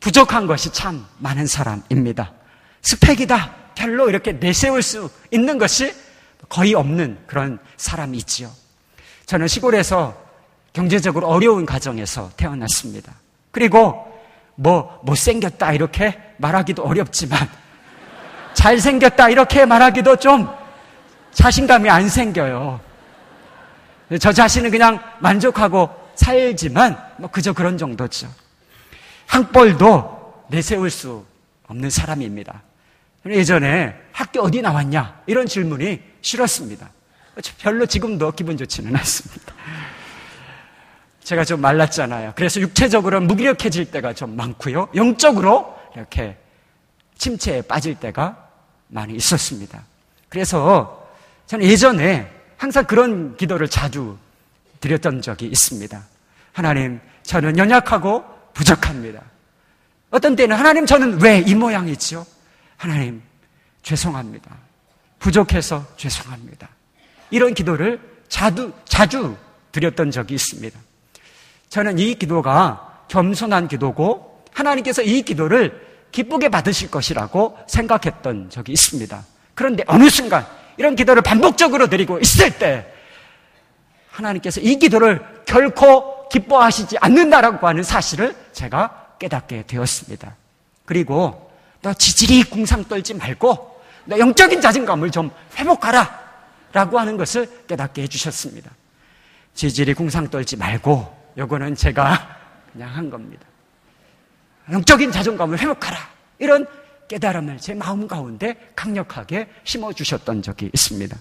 부족한 0.00 0.48
것이 0.48 0.72
참 0.72 1.06
많은 1.18 1.46
사람입니다. 1.46 2.32
스펙이다. 2.80 3.54
별로 3.76 4.08
이렇게 4.08 4.32
내세울 4.32 4.82
수 4.82 5.08
있는 5.30 5.58
것이 5.58 5.94
거의 6.48 6.74
없는 6.74 7.18
그런 7.28 7.60
사람이 7.76 8.18
있지요. 8.18 8.50
저는 9.26 9.46
시골에서 9.46 10.20
경제적으로 10.72 11.28
어려운 11.28 11.66
가정에서 11.66 12.32
태어났습니다. 12.36 13.14
그리고 13.52 14.04
뭐 14.56 14.98
못생겼다 15.04 15.74
이렇게 15.74 16.18
말하기도 16.38 16.82
어렵지만 16.82 17.48
잘생겼다 18.54 19.28
이렇게 19.28 19.66
말하기도 19.66 20.16
좀 20.16 20.48
자신감이 21.30 21.88
안 21.88 22.08
생겨요. 22.08 22.80
저 24.18 24.32
자신은 24.32 24.72
그냥 24.72 24.98
만족하고 25.20 26.01
살지만 26.14 26.98
뭐 27.18 27.30
그저 27.30 27.52
그런 27.52 27.78
정도죠. 27.78 28.28
한 29.26 29.50
볼도 29.50 30.44
내세울 30.48 30.90
수 30.90 31.24
없는 31.66 31.90
사람입니다. 31.90 32.62
예전에 33.26 33.96
학교 34.12 34.40
어디 34.42 34.60
나왔냐? 34.60 35.22
이런 35.26 35.46
질문이 35.46 36.00
싫었습니다. 36.20 36.90
별로 37.58 37.86
지금도 37.86 38.32
기분 38.32 38.56
좋지는 38.56 38.94
않습니다. 38.96 39.54
제가 41.24 41.44
좀 41.44 41.60
말랐잖아요. 41.60 42.32
그래서 42.34 42.60
육체적으로 42.60 43.20
무기력해질 43.20 43.90
때가 43.90 44.12
좀 44.12 44.36
많고요. 44.36 44.88
영적으로 44.94 45.78
이렇게 45.94 46.36
침체에 47.16 47.62
빠질 47.62 47.94
때가 47.94 48.48
많이 48.88 49.14
있었습니다. 49.14 49.82
그래서 50.28 51.08
저는 51.46 51.64
예전에 51.66 52.30
항상 52.56 52.84
그런 52.84 53.36
기도를 53.36 53.68
자주 53.68 54.18
드렸던 54.82 55.22
적이 55.22 55.46
있습니다. 55.46 56.02
하나님, 56.52 57.00
저는 57.22 57.56
연약하고 57.56 58.24
부족합니다. 58.52 59.22
어떤 60.10 60.36
때는 60.36 60.54
하나님, 60.56 60.84
저는 60.84 61.22
왜 61.22 61.40
이 61.46 61.54
모양이지요? 61.54 62.26
하나님, 62.76 63.22
죄송합니다. 63.82 64.50
부족해서 65.18 65.86
죄송합니다. 65.96 66.68
이런 67.30 67.54
기도를 67.54 68.00
자주, 68.28 68.72
자주 68.84 69.36
드렸던 69.70 70.10
적이 70.10 70.34
있습니다. 70.34 70.78
저는 71.70 71.98
이 71.98 72.14
기도가 72.16 73.04
겸손한 73.08 73.68
기도고 73.68 74.44
하나님께서 74.52 75.02
이 75.02 75.22
기도를 75.22 75.80
기쁘게 76.10 76.50
받으실 76.50 76.90
것이라고 76.90 77.56
생각했던 77.68 78.50
적이 78.50 78.72
있습니다. 78.72 79.24
그런데 79.54 79.84
어느 79.86 80.10
순간 80.10 80.44
이런 80.76 80.96
기도를 80.96 81.22
반복적으로 81.22 81.86
드리고 81.86 82.18
있을 82.18 82.58
때 82.58 82.91
하나님께서 84.12 84.60
이 84.60 84.76
기도를 84.76 85.20
결코 85.44 86.28
기뻐하시지 86.28 86.98
않는다라고 87.00 87.66
하는 87.66 87.82
사실을 87.82 88.36
제가 88.52 89.16
깨닫게 89.18 89.64
되었습니다. 89.66 90.36
그리고 90.84 91.50
너 91.80 91.92
지질이 91.92 92.44
궁상 92.44 92.84
떨지 92.84 93.14
말고 93.14 93.80
너 94.04 94.18
영적인 94.18 94.60
자신감을 94.60 95.10
좀 95.10 95.30
회복하라 95.56 96.22
라고 96.72 96.98
하는 96.98 97.16
것을 97.16 97.66
깨닫게 97.66 98.02
해주셨습니다. 98.02 98.70
지질이 99.54 99.94
궁상 99.94 100.28
떨지 100.28 100.56
말고 100.56 101.22
요거는 101.36 101.74
제가 101.74 102.38
그냥 102.72 102.88
한 102.88 103.10
겁니다. 103.10 103.44
영적인 104.70 105.12
자존감을 105.12 105.58
회복하라. 105.58 105.98
이런 106.38 106.66
깨달음을 107.08 107.58
제 107.58 107.74
마음 107.74 108.08
가운데 108.08 108.56
강력하게 108.74 109.48
심어주셨던 109.64 110.42
적이 110.42 110.70
있습니다. 110.72 111.16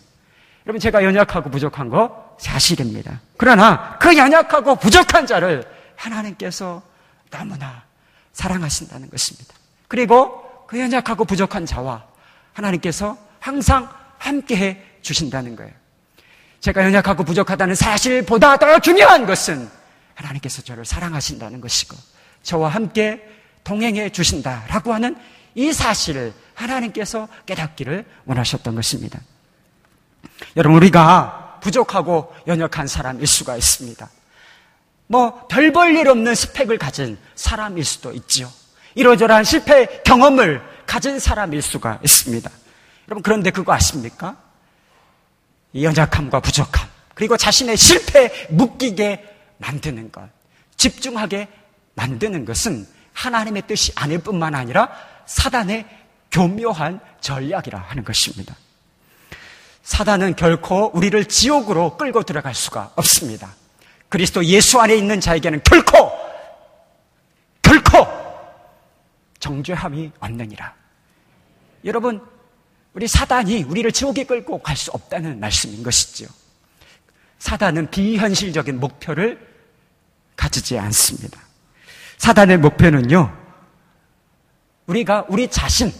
여러분, 0.65 0.79
제가 0.79 1.03
연약하고 1.03 1.49
부족한 1.49 1.89
거 1.89 2.30
사실입니다. 2.41 3.21
그러나 3.37 3.97
그 3.99 4.17
연약하고 4.17 4.75
부족한 4.75 5.27
자를 5.27 5.63
하나님께서 5.95 6.81
너무나 7.29 7.83
사랑하신다는 8.33 9.09
것입니다. 9.09 9.53
그리고 9.87 10.65
그 10.67 10.79
연약하고 10.79 11.25
부족한 11.25 11.65
자와 11.65 12.03
하나님께서 12.53 13.17
항상 13.39 13.89
함께 14.17 14.57
해 14.57 14.83
주신다는 15.01 15.55
거예요. 15.55 15.71
제가 16.59 16.83
연약하고 16.83 17.23
부족하다는 17.23 17.75
사실보다 17.75 18.57
더 18.57 18.79
중요한 18.79 19.25
것은 19.25 19.69
하나님께서 20.15 20.61
저를 20.63 20.85
사랑하신다는 20.85 21.61
것이고 21.61 21.95
저와 22.43 22.69
함께 22.69 23.23
동행해 23.63 24.09
주신다라고 24.09 24.93
하는 24.93 25.15
이 25.53 25.71
사실을 25.73 26.33
하나님께서 26.55 27.27
깨닫기를 27.45 28.05
원하셨던 28.25 28.75
것입니다. 28.75 29.19
여러분 30.55 30.77
우리가 30.77 31.40
부족하고 31.61 32.33
연약한 32.47 32.87
사람일 32.87 33.25
수가 33.27 33.55
있습니다. 33.57 34.09
뭐 35.07 35.47
별 35.47 35.71
볼 35.71 35.95
일 35.95 36.07
없는 36.07 36.35
스펙을 36.35 36.77
가진 36.77 37.17
사람일 37.35 37.83
수도 37.83 38.11
있지요. 38.13 38.49
이러저러한 38.95 39.43
실패 39.43 40.01
경험을 40.03 40.61
가진 40.85 41.19
사람일 41.19 41.61
수가 41.61 41.99
있습니다. 42.03 42.49
여러분 43.07 43.23
그런데 43.23 43.51
그거 43.51 43.73
아십니까? 43.73 44.37
이 45.73 45.85
연약함과 45.85 46.39
부족함 46.41 46.89
그리고 47.13 47.37
자신의 47.37 47.77
실패에 47.77 48.47
묶이게 48.49 49.27
만드는 49.57 50.11
것, 50.11 50.27
집중하게 50.77 51.47
만드는 51.95 52.45
것은 52.45 52.87
하나님의 53.13 53.63
뜻이 53.67 53.91
아닐 53.95 54.19
뿐만 54.19 54.55
아니라 54.55 54.89
사단의 55.25 55.85
교묘한 56.31 56.99
전략이라 57.19 57.77
하는 57.77 58.03
것입니다. 58.03 58.55
사단은 59.91 60.37
결코 60.37 60.89
우리를 60.93 61.25
지옥으로 61.25 61.97
끌고 61.97 62.23
들어갈 62.23 62.55
수가 62.55 62.93
없습니다. 62.95 63.53
그리스도 64.07 64.45
예수 64.45 64.79
안에 64.79 64.95
있는 64.95 65.19
자에게는 65.19 65.63
결코, 65.65 66.09
결코 67.61 68.07
정죄함이 69.39 70.13
없느니라. 70.17 70.73
여러분, 71.83 72.25
우리 72.93 73.05
사단이 73.05 73.63
우리를 73.63 73.91
지옥에 73.91 74.23
끌고 74.23 74.59
갈 74.59 74.77
수 74.77 74.91
없다는 74.91 75.41
말씀인 75.41 75.83
것이지요. 75.83 76.29
사단은 77.39 77.91
비현실적인 77.91 78.79
목표를 78.79 79.45
가지지 80.37 80.79
않습니다. 80.79 81.37
사단의 82.17 82.59
목표는요, 82.59 83.37
우리가 84.85 85.25
우리 85.27 85.49
자신, 85.49 85.91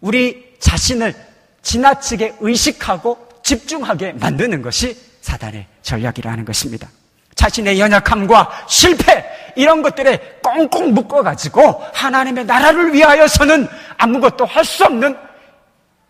우리 0.00 0.56
자신을 0.58 1.29
지나치게 1.62 2.36
의식하고 2.40 3.28
집중하게 3.42 4.12
만드는 4.12 4.62
것이 4.62 4.96
사단의 5.20 5.66
전략이라는 5.82 6.44
것입니다. 6.44 6.88
자신의 7.34 7.80
연약함과 7.80 8.66
실패, 8.68 9.24
이런 9.56 9.82
것들에 9.82 10.40
꽁꽁 10.42 10.92
묶어가지고 10.94 11.84
하나님의 11.94 12.44
나라를 12.44 12.92
위하여서는 12.92 13.66
아무것도 13.96 14.44
할 14.44 14.64
수 14.64 14.84
없는 14.84 15.16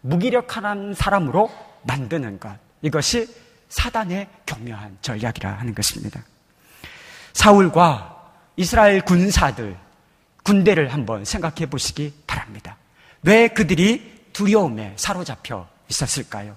무기력한 0.03 0.95
사람으로 0.95 1.51
만드는 1.83 2.41
것. 2.41 2.57
이것이 2.83 3.29
사단의 3.69 4.29
교묘한 4.47 4.99
전략이라 5.03 5.53
하는 5.53 5.75
것입니다. 5.75 6.21
사울과 7.33 8.33
이스라엘 8.57 9.01
군사들, 9.03 9.77
군대를 10.43 10.93
한번 10.93 11.25
생각해 11.25 11.67
보시기 11.67 12.13
바랍니다. 12.27 12.77
왜 13.23 13.49
그들이 13.49 14.10
두려움에 14.33 14.95
사로잡혀 14.97 15.67
있었을까요? 15.89 16.57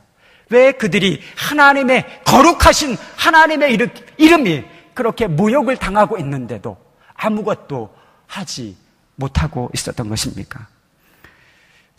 왜 0.50 0.72
그들이 0.72 1.22
하나님의 1.36 2.24
거룩하신 2.26 2.98
하나님의 3.16 3.78
이름이 4.18 4.66
그렇게 4.94 5.28
모욕을 5.28 5.78
당하고 5.78 6.18
있는데도 6.18 6.78
아무것도 7.16 7.96
하지 8.28 8.78
못하고 9.16 9.70
있었던 9.74 10.10
것입니까? 10.10 10.68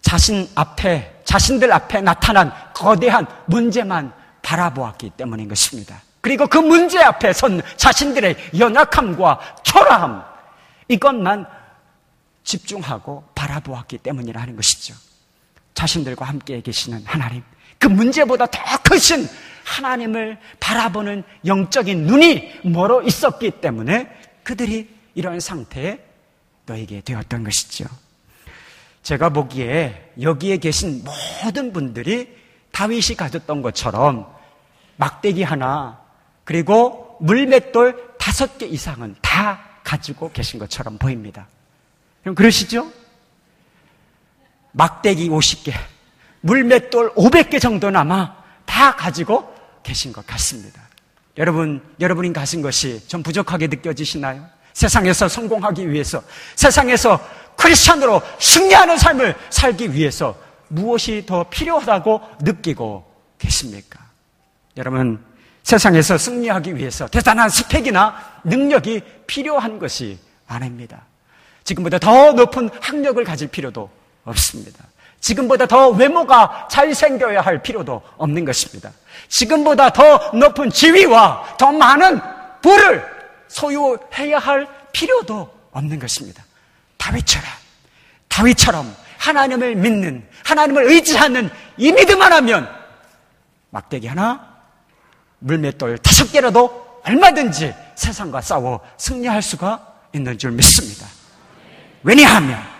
자신 0.01 0.49
앞에, 0.55 1.23
자신들 1.25 1.73
앞에 1.73 2.01
나타난 2.03 2.53
거대한 2.75 3.27
문제만 3.47 4.13
바라보았기 4.43 5.11
때문인 5.11 5.49
것입니다. 5.49 6.03
그리고 6.21 6.47
그 6.47 6.59
문제 6.59 7.03
앞에 7.03 7.33
선 7.33 7.63
자신들의 7.77 8.37
연약함과 8.59 9.57
초라함, 9.63 10.25
이것만 10.89 11.47
집중하고 12.45 13.25
바라보았기 13.35 13.99
때문이라는 13.99 14.57
것이죠. 14.57 14.95
자신들과 15.75 16.25
함께 16.25 16.61
계시는 16.61 17.03
하나님, 17.05 17.43
그 17.79 17.89
문제보다 17.89 18.47
더 18.47 18.59
크신 18.83 19.29
하나님을 19.65 20.39
바라보는 20.61 21.25
영적인 21.45 22.05
눈이 22.05 22.61
멀어 22.65 23.03
있었기 23.03 23.53
때문에 23.61 24.09
그들이 24.43 24.89
이런 25.15 25.41
상태에 25.41 25.99
너에게 26.67 27.01
되었던 27.01 27.45
것이죠. 27.45 27.87
제가 29.03 29.31
보기에 29.31 30.13
여기에 30.21 30.59
계신 30.59 31.05
모든 31.43 31.73
분들이 31.73 32.37
다윗이 32.73 33.17
가졌던 33.17 33.63
것처럼 33.63 34.27
막대기 34.97 35.43
하나 35.43 36.01
그리고 36.45 37.17
물맷돌 37.21 38.17
다섯 38.19 38.59
개 38.59 38.67
이상은 38.67 39.15
다 39.21 39.61
가지고 39.85 40.31
계신 40.33 40.59
것처럼 40.59 40.99
보입니다. 40.99 41.47
그럼 42.23 42.35
그러시죠? 42.35 42.91
막대기 44.75 45.29
50개, 45.31 45.73
물맷돌 46.41 47.15
500개 47.15 47.61
정도는 47.61 47.99
아마 47.99 48.37
다 48.67 48.95
가지고 48.95 49.55
계신 49.83 50.13
것 50.13 50.27
같습니다. 50.27 50.83
여러분, 51.39 51.83
여러분이 52.01 52.33
가진 52.33 52.61
것이 52.61 53.07
좀 53.09 53.23
부족하게 53.23 53.69
느껴지시나요? 53.69 54.47
세상에서 54.73 55.29
성공하기 55.29 55.91
위해서, 55.91 56.23
세상에서 56.57 57.21
크리스천으로 57.57 58.21
승리하는 58.41 58.99
삶을 58.99 59.37
살기 59.51 59.93
위해서 59.95 60.37
무엇이 60.69 61.25
더 61.25 61.45
필요하다고 61.45 62.21
느끼고 62.41 63.05
계십니까? 63.39 64.01
여러분, 64.77 65.25
세상에서 65.63 66.19
승리하기 66.19 66.77
위해서 66.77 67.07
대단한 67.07 67.49
스펙이나 67.49 68.41
능력이 68.45 69.03
필요한 69.27 69.79
것이 69.79 70.19
아닙니다. 70.47 71.07
지금보다 71.63 71.99
더 71.99 72.33
높은 72.33 72.69
학력을 72.81 73.23
가질 73.23 73.49
필요도 73.49 73.89
없습니다. 74.25 74.85
지금보다 75.21 75.67
더 75.67 75.89
외모가 75.89 76.69
잘생겨야 76.71 77.41
할 77.41 77.63
필요도 77.63 78.03
없는 78.19 78.45
것입니다. 78.45 78.93
지금보다 79.29 79.91
더 79.91 80.33
높은 80.35 80.71
지위와 80.71 81.57
더 81.59 81.73
많은 81.73 82.21
부를 82.61 83.05
소유해야 83.49 84.39
할 84.39 84.69
필요도 84.93 85.53
없는 85.73 85.99
것입니다. 85.99 86.45
다윗처럼, 86.99 87.49
다윗처럼 88.29 88.97
하나님을 89.19 89.77
믿는, 89.77 90.27
하나님을 90.45 90.91
의지하는 90.91 91.51
이 91.77 91.93
믿음만 91.93 92.33
하면 92.33 92.69
막대기 93.71 94.07
하나, 94.07 94.55
물맷돌 95.39 95.99
다섯 95.99 96.31
개라도 96.33 97.01
얼마든지 97.05 97.75
세상과 97.95 98.41
싸워 98.41 98.81
승리할 98.97 99.43
수가 99.43 99.95
있는 100.15 100.39
줄 100.39 100.53
믿습니다. 100.53 101.07
왜냐하면 102.03 102.74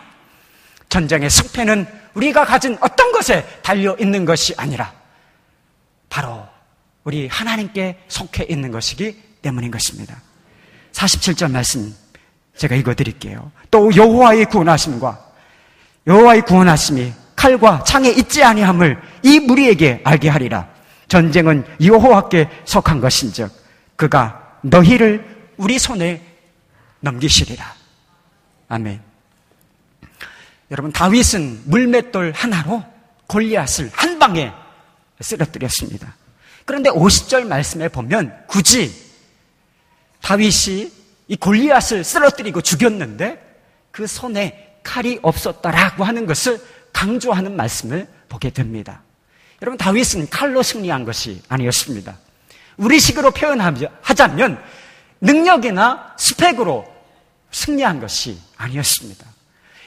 전쟁의 0.95 1.29
승패는 1.29 1.89
우리가 2.15 2.45
가진 2.45 2.79
어떤 2.81 3.11
것에 3.11 3.45
달려 3.63 3.97
있는 3.99 4.25
것이 4.25 4.55
아니라 4.57 4.93
바로 6.09 6.47
우리 7.03 7.27
하나님께 7.27 7.99
속해 8.07 8.47
있는 8.49 8.71
것이기 8.71 9.21
때문인 9.43 9.73
것입니다. 9.73 10.23
47절 10.93 11.51
말씀 11.51 11.93
제가 12.57 12.77
읽어 12.77 12.95
드릴게요. 12.95 13.51
또 13.73 13.91
여호와의 13.97 14.45
구원하심과 14.45 15.19
여호와의 16.07 16.43
구원하심이 16.43 17.13
칼과 17.35 17.83
창에 17.83 18.11
있지 18.11 18.45
아니함을 18.45 18.97
이 19.25 19.41
무리에게 19.41 20.01
알게 20.05 20.29
하리라. 20.29 20.69
전쟁은 21.09 21.67
여호와께 21.85 22.49
속한 22.67 23.01
것인즉 23.01 23.51
그가 23.97 24.59
너희를 24.63 25.53
우리 25.57 25.77
손에 25.81 26.23
넘기시리라. 27.01 27.75
아멘. 28.69 29.14
여러분 30.75 30.91
다윗은 30.91 31.63
물맷돌 31.67 32.33
하나로 32.35 32.83
골리앗을 33.29 33.93
한 33.95 34.19
방에 34.19 34.53
쓰러뜨렸습니다. 35.21 36.17
그런데 36.65 36.91
50절 36.91 37.47
말씀에 37.47 37.89
보면 37.89 38.45
굳이 38.49 38.93
다윗이 40.21 40.91
이 41.29 41.37
골리앗을 41.37 42.03
쓰러뜨리고 42.03 42.61
죽였는데 42.61 43.41
그 43.93 44.09
손에 44.09 44.81
칼이 44.83 45.21
없었다라고 45.23 46.03
하는 46.03 46.27
것을 46.27 46.61
강조하는 46.93 47.55
말씀을 47.55 48.09
보게 48.29 48.51
됩니다. 48.51 49.03
여러분 49.63 49.79
다윗은 49.79 50.29
칼로 50.29 50.65
승리한 50.65 51.05
것이 51.05 51.41
아니었습니다. 51.49 52.19
우리식으로 52.79 53.31
표현하자면 53.31 54.61
능력이나 55.21 56.15
스펙으로 56.19 56.85
승리한 57.53 58.01
것이 58.01 58.37
아니었습니다. 58.57 59.34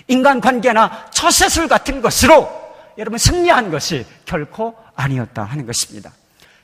인간관계나 0.07 1.09
처세술 1.11 1.67
같은 1.67 2.01
것으로 2.01 2.49
여러분 2.97 3.17
승리한 3.17 3.71
것이 3.71 4.05
결코 4.25 4.75
아니었다 4.95 5.43
하는 5.43 5.65
것입니다. 5.65 6.11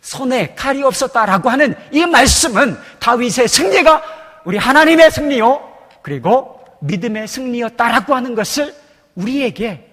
손에 0.02 0.56
칼이 0.56 0.84
없었다라고 0.84 1.50
하는 1.50 1.76
이 1.92 2.06
말씀은 2.06 2.78
다윗의 3.00 3.48
승리가 3.48 4.02
우리 4.46 4.58
하나님의 4.58 5.12
승리요 5.12 5.72
그리고 6.02 6.60
믿음의 6.82 7.28
승리였다라고 7.28 8.14
하는 8.14 8.36
것을 8.36 8.76
우리에게 9.16 9.90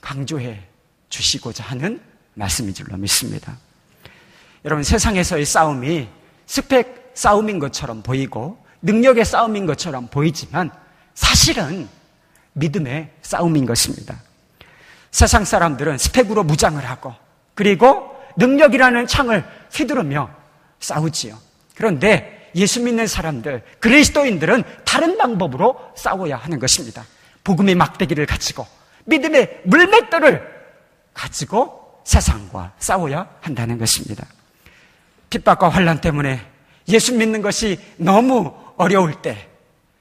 강조해 0.00 0.62
주시고자 1.10 1.64
하는 1.64 2.00
말씀인 2.34 2.72
줄로 2.72 2.96
믿습니다. 2.96 3.56
여러분 4.64 4.82
세상에서의 4.82 5.44
싸움이 5.44 6.08
스펙 6.46 7.12
싸움인 7.14 7.58
것처럼 7.58 8.02
보이고 8.02 8.64
능력의 8.82 9.24
싸움인 9.24 9.66
것처럼 9.66 10.08
보이지만 10.08 10.70
사실은 11.14 11.88
믿음의 12.54 13.10
싸움인 13.22 13.66
것입니다. 13.66 14.16
세상 15.10 15.44
사람들은 15.44 15.98
스펙으로 15.98 16.44
무장을 16.44 16.82
하고 16.84 17.14
그리고 17.54 18.16
능력이라는 18.36 19.06
창을 19.06 19.44
휘두르며 19.72 20.30
싸우지요. 20.78 21.36
그런데 21.74 22.50
예수 22.54 22.82
믿는 22.82 23.06
사람들, 23.06 23.62
그리스도인들은 23.80 24.64
다른 24.84 25.16
방법으로 25.18 25.92
싸워야 25.96 26.36
하는 26.36 26.58
것입니다. 26.58 27.04
복음의 27.44 27.74
막대기를 27.74 28.26
가지고 28.26 28.66
믿음의 29.04 29.62
물맷돌을 29.64 30.60
가지고 31.14 32.00
세상과 32.04 32.72
싸워야 32.78 33.28
한다는 33.40 33.78
것입니다. 33.78 34.26
핍박과 35.30 35.68
환란 35.68 36.00
때문에 36.00 36.44
예수 36.88 37.14
믿는 37.14 37.40
것이 37.40 37.78
너무 37.96 38.54
어려울 38.76 39.22
때 39.22 39.48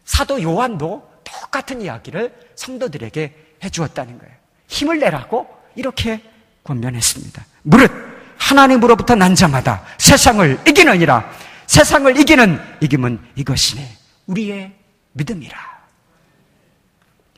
사도 0.06 0.42
요한도 0.42 1.09
똑같은 1.50 1.82
이야기를 1.82 2.34
성도들에게 2.56 3.56
해주었다는 3.64 4.20
거예요. 4.20 4.34
힘을 4.68 5.00
내라고 5.00 5.48
이렇게 5.76 6.22
권면했습니다. 6.64 7.46
무릇 7.64 7.92
하나님으로부터 8.38 9.16
난 9.16 9.36
자마다 9.36 9.84
세상을 9.98 10.60
이기느니라. 10.68 11.30
세상을 11.66 12.18
이기는 12.20 12.60
이김은 12.82 13.20
이것이네. 13.36 13.98
우리의 14.28 14.74
믿음이라. 15.14 15.80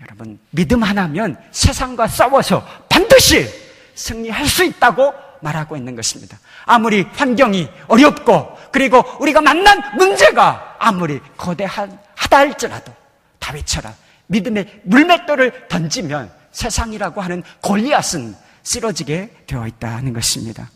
여러분, 0.02 0.40
믿음 0.50 0.84
하나면 0.84 1.38
세상과 1.52 2.08
싸워서 2.08 2.66
반드시 2.90 3.48
승리할 3.96 4.46
수 4.46 4.64
있다고 4.64 5.14
말하고 5.42 5.76
있는 5.76 5.96
것입니다. 5.96 6.38
아무리 6.66 7.02
환경이 7.02 7.70
어렵고 7.88 8.58
그리고 8.72 9.04
우리가 9.20 9.42
만난 9.42 9.82
문제가 9.98 10.76
아무리 10.80 11.20
거대하다 11.38 11.98
할지라도 12.30 12.94
다윗처럼 13.40 13.94
믿음의 14.32 14.82
물맷돌을 14.84 15.68
던지면 15.68 16.32
세상이라고 16.52 17.22
하는 17.22 17.44
골리앗은 17.62 18.36
쓰러지게 18.64 19.44
되어 19.48 19.68
있다는 19.68 20.14
것입니다. 20.14 20.70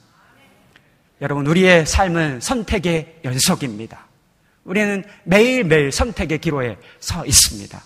여러분, 1.22 1.48
우리의 1.48 1.86
삶은 1.86 2.42
선택의 2.42 3.22
연속입니다. 3.24 4.06
우리는 4.66 5.04
매일매일 5.24 5.92
선택의 5.92 6.40
기로에 6.40 6.78
서 7.00 7.26
있습니다. 7.26 7.82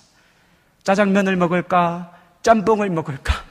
짜장면을 0.84 1.36
먹을까? 1.36 2.12
짬뽕을 2.42 2.90
먹을까? 2.90 3.44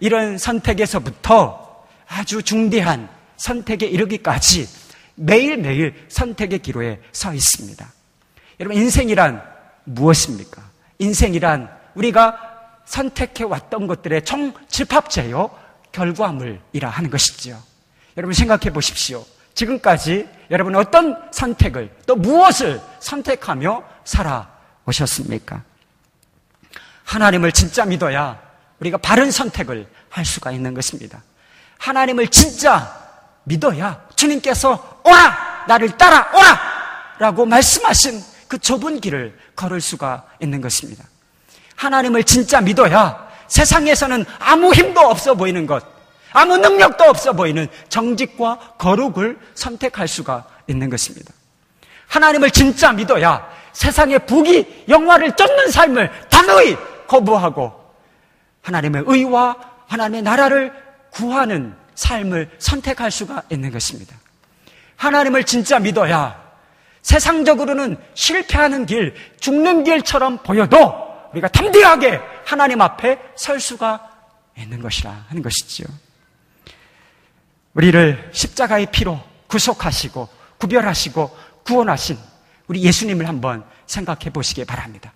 이런 0.00 0.38
선택에서부터 0.38 1.86
아주 2.08 2.42
중대한 2.42 3.08
선택에 3.36 3.86
이르기까지 3.86 4.68
매일매일 5.14 6.06
선택의 6.08 6.58
기로에 6.60 7.00
서 7.12 7.32
있습니다. 7.32 7.92
여러분, 8.58 8.80
인생이란 8.80 9.42
무엇입니까? 9.84 10.71
인생이란 11.02 11.68
우리가 11.94 12.38
선택해 12.84 13.44
왔던 13.44 13.86
것들의 13.86 14.24
총 14.24 14.54
집합체요, 14.68 15.50
결과물이라 15.90 16.88
하는 16.88 17.10
것이지요. 17.10 17.58
여러분 18.16 18.34
생각해 18.34 18.72
보십시오. 18.72 19.24
지금까지 19.54 20.28
여러분 20.50 20.74
어떤 20.76 21.16
선택을 21.30 21.94
또 22.06 22.16
무엇을 22.16 22.80
선택하며 23.00 23.82
살아오셨습니까? 24.04 25.62
하나님을 27.04 27.52
진짜 27.52 27.84
믿어야 27.84 28.40
우리가 28.80 28.98
바른 28.98 29.30
선택을 29.30 29.86
할 30.08 30.24
수가 30.24 30.52
있는 30.52 30.72
것입니다. 30.72 31.22
하나님을 31.78 32.28
진짜 32.28 32.98
믿어야 33.44 34.06
주님께서 34.16 35.00
오라! 35.04 35.64
나를 35.68 35.96
따라 35.96 36.30
오라! 36.34 36.60
라고 37.18 37.44
말씀하신 37.44 38.31
그 38.52 38.58
좁은 38.58 39.00
길을 39.00 39.34
걸을 39.56 39.80
수가 39.80 40.26
있는 40.38 40.60
것입니다. 40.60 41.02
하나님을 41.74 42.22
진짜 42.24 42.60
믿어야 42.60 43.26
세상에서는 43.48 44.26
아무 44.38 44.74
힘도 44.74 45.00
없어 45.00 45.34
보이는 45.34 45.66
것, 45.66 45.82
아무 46.34 46.58
능력도 46.58 47.02
없어 47.02 47.32
보이는 47.32 47.66
정직과 47.88 48.74
거룩을 48.76 49.38
선택할 49.54 50.06
수가 50.06 50.44
있는 50.66 50.90
것입니다. 50.90 51.32
하나님을 52.08 52.50
진짜 52.50 52.92
믿어야 52.92 53.50
세상의 53.72 54.26
부귀, 54.26 54.84
영화를 54.86 55.34
쫓는 55.34 55.70
삶을 55.70 56.10
단호히 56.28 56.76
거부하고 57.06 57.72
하나님의 58.60 59.04
의와 59.06 59.56
하나님의 59.86 60.20
나라를 60.20 60.74
구하는 61.08 61.74
삶을 61.94 62.50
선택할 62.58 63.10
수가 63.10 63.44
있는 63.48 63.70
것입니다. 63.70 64.14
하나님을 64.96 65.44
진짜 65.44 65.78
믿어야 65.78 66.41
세상적으로는 67.02 67.96
실패하는 68.14 68.86
길, 68.86 69.14
죽는 69.40 69.84
길처럼 69.84 70.38
보여도 70.38 70.78
우리가 71.32 71.48
담대하게 71.48 72.20
하나님 72.44 72.80
앞에 72.80 73.18
설 73.36 73.60
수가 73.60 74.08
있는 74.56 74.80
것이라 74.80 75.26
하는 75.28 75.42
것이지요. 75.42 75.86
우리를 77.74 78.30
십자가의 78.32 78.86
피로 78.92 79.20
구속하시고 79.48 80.28
구별하시고 80.58 81.36
구원하신 81.64 82.18
우리 82.68 82.82
예수님을 82.82 83.26
한번 83.28 83.64
생각해 83.86 84.30
보시기 84.30 84.64
바랍니다. 84.64 85.12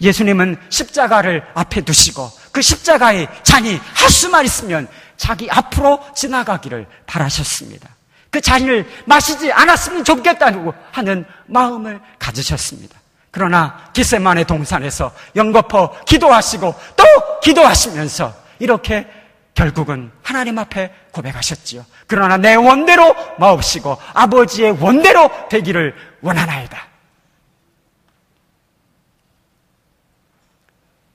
예수님은 0.00 0.56
십자가를 0.68 1.44
앞에 1.54 1.80
두시고 1.82 2.30
그 2.52 2.62
십자가의 2.62 3.28
잔이 3.42 3.76
할 3.76 4.10
수만 4.10 4.44
있으면 4.44 4.88
자기 5.16 5.48
앞으로 5.50 6.00
지나가기를 6.14 6.86
바라셨습니다. 7.06 7.88
그 8.34 8.40
잔을 8.40 8.84
마시지 9.04 9.52
않았으면 9.52 10.02
좋겠다고 10.02 10.74
하는 10.90 11.24
마음을 11.46 12.00
가지셨습니다. 12.18 13.00
그러나 13.30 13.92
기세만의 13.92 14.44
동산에서 14.46 15.14
연거푸 15.36 16.04
기도하시고 16.04 16.74
또 16.96 17.40
기도하시면서 17.44 18.34
이렇게 18.58 19.08
결국은 19.54 20.10
하나님 20.24 20.58
앞에 20.58 20.92
고백하셨지요. 21.12 21.86
그러나 22.08 22.36
내 22.36 22.56
원대로 22.56 23.14
마옵시고 23.38 23.98
아버지의 24.14 24.82
원대로 24.82 25.30
되기를 25.48 25.94
원하나이다. 26.20 26.88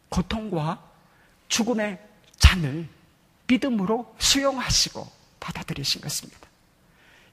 고통과 0.08 0.82
죽음의 1.50 2.00
잔을 2.38 2.88
믿음으로 3.48 4.16
수용하시고 4.20 5.06
받아들이신 5.42 6.00
것입니다. 6.00 6.49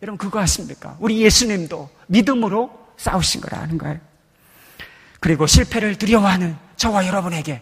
여러분 0.07 0.19
그거 0.19 0.39
아십니까? 0.39 0.97
우리 1.01 1.21
예수님도 1.21 1.91
믿음으로 2.07 2.71
싸우신 2.97 3.41
거라는 3.41 3.77
거예요. 3.77 3.99
그리고 5.19 5.49
실패를 5.49 5.97
두려워하는 5.97 6.57
저와 6.77 7.09
여러분에게 7.09 7.61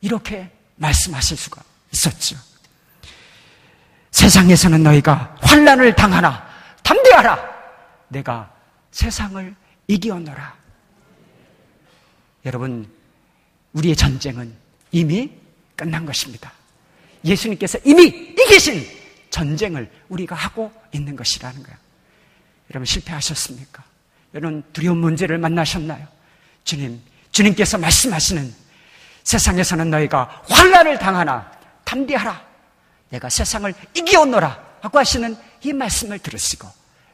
이렇게 0.00 0.50
말씀하실 0.74 1.36
수가 1.36 1.62
있었죠. 1.92 2.36
세상에서는 4.10 4.82
너희가 4.82 5.36
환란을 5.40 5.94
당하나 5.94 6.44
담대하라. 6.82 7.38
내가 8.08 8.52
세상을 8.90 9.54
이기었노라. 9.86 10.56
여러분, 12.44 12.92
우리의 13.72 13.94
전쟁은 13.94 14.52
이미 14.90 15.30
끝난 15.76 16.04
것입니다. 16.06 16.52
예수님께서 17.24 17.78
이미 17.84 18.06
이기신 18.06 19.05
전쟁을 19.36 19.90
우리가 20.08 20.34
하고 20.34 20.72
있는 20.92 21.14
것이라는 21.14 21.62
거예요. 21.62 21.76
여러분 22.70 22.86
실패하셨습니까? 22.86 23.84
여러분 24.32 24.64
두려운 24.72 24.96
문제를 24.96 25.36
만나셨나요? 25.36 26.06
주님, 26.64 27.02
주님께서 27.32 27.76
말씀하시는 27.76 28.54
세상에서는 29.24 29.90
너희가 29.90 30.42
환란을 30.48 30.98
당하나 30.98 31.52
담대하라. 31.84 32.46
내가 33.10 33.28
세상을 33.28 33.74
이기었노라. 33.94 34.64
하고 34.80 34.98
하시는 34.98 35.36
이 35.62 35.72
말씀을 35.72 36.18
들으시고 36.18 36.66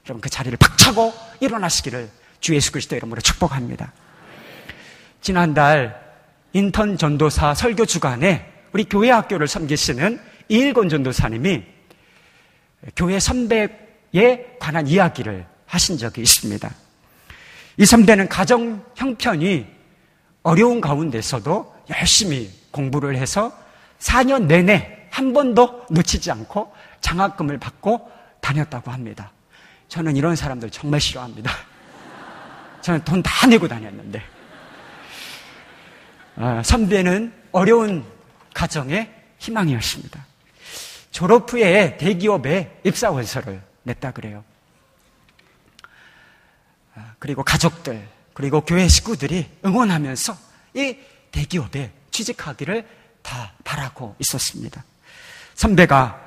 여러분 0.06 0.20
그 0.20 0.30
자리를 0.30 0.56
박차고 0.58 1.12
일어나시기를 1.40 2.08
주 2.38 2.54
예수 2.54 2.70
그리스도 2.70 2.94
이름으로 2.94 3.20
축복합니다. 3.20 3.92
지난달 5.20 6.00
인턴 6.52 6.96
전도사 6.96 7.54
설교 7.54 7.86
주간에 7.86 8.48
우리 8.72 8.84
교회 8.84 9.10
학교를 9.10 9.48
섬기시는 9.48 10.20
이일곤 10.48 10.88
전도사님이 10.88 11.81
교회 12.96 13.18
선배에 13.20 14.56
관한 14.58 14.86
이야기를 14.86 15.46
하신 15.66 15.98
적이 15.98 16.22
있습니다. 16.22 16.70
이 17.78 17.86
선배는 17.86 18.28
가정 18.28 18.84
형편이 18.96 19.66
어려운 20.42 20.80
가운데서도 20.80 21.74
열심히 21.90 22.50
공부를 22.70 23.16
해서 23.16 23.52
4년 24.00 24.46
내내 24.46 25.06
한 25.10 25.32
번도 25.32 25.86
놓치지 25.90 26.30
않고 26.30 26.72
장학금을 27.00 27.58
받고 27.58 28.10
다녔다고 28.40 28.90
합니다. 28.90 29.30
저는 29.88 30.16
이런 30.16 30.34
사람들 30.36 30.70
정말 30.70 31.00
싫어합니다. 31.00 31.50
저는 32.80 33.04
돈 33.04 33.22
다 33.22 33.46
내고 33.46 33.68
다녔는데. 33.68 34.22
아, 36.36 36.62
선배는 36.64 37.32
어려운 37.52 38.04
가정의 38.54 39.10
희망이었습니다. 39.38 40.24
졸업 41.12 41.52
후에 41.52 41.98
대기업에 41.98 42.80
입사 42.84 43.10
원서를 43.10 43.62
냈다 43.84 44.10
그래요. 44.12 44.42
아, 46.94 47.14
그리고 47.18 47.44
가족들, 47.44 48.08
그리고 48.34 48.62
교회 48.62 48.88
식구들이 48.88 49.48
응원하면서 49.64 50.36
이 50.74 50.96
대기업에 51.30 51.92
취직하기를 52.10 52.88
다 53.22 53.52
바라고 53.62 54.16
있었습니다. 54.18 54.84
선배가 55.54 56.18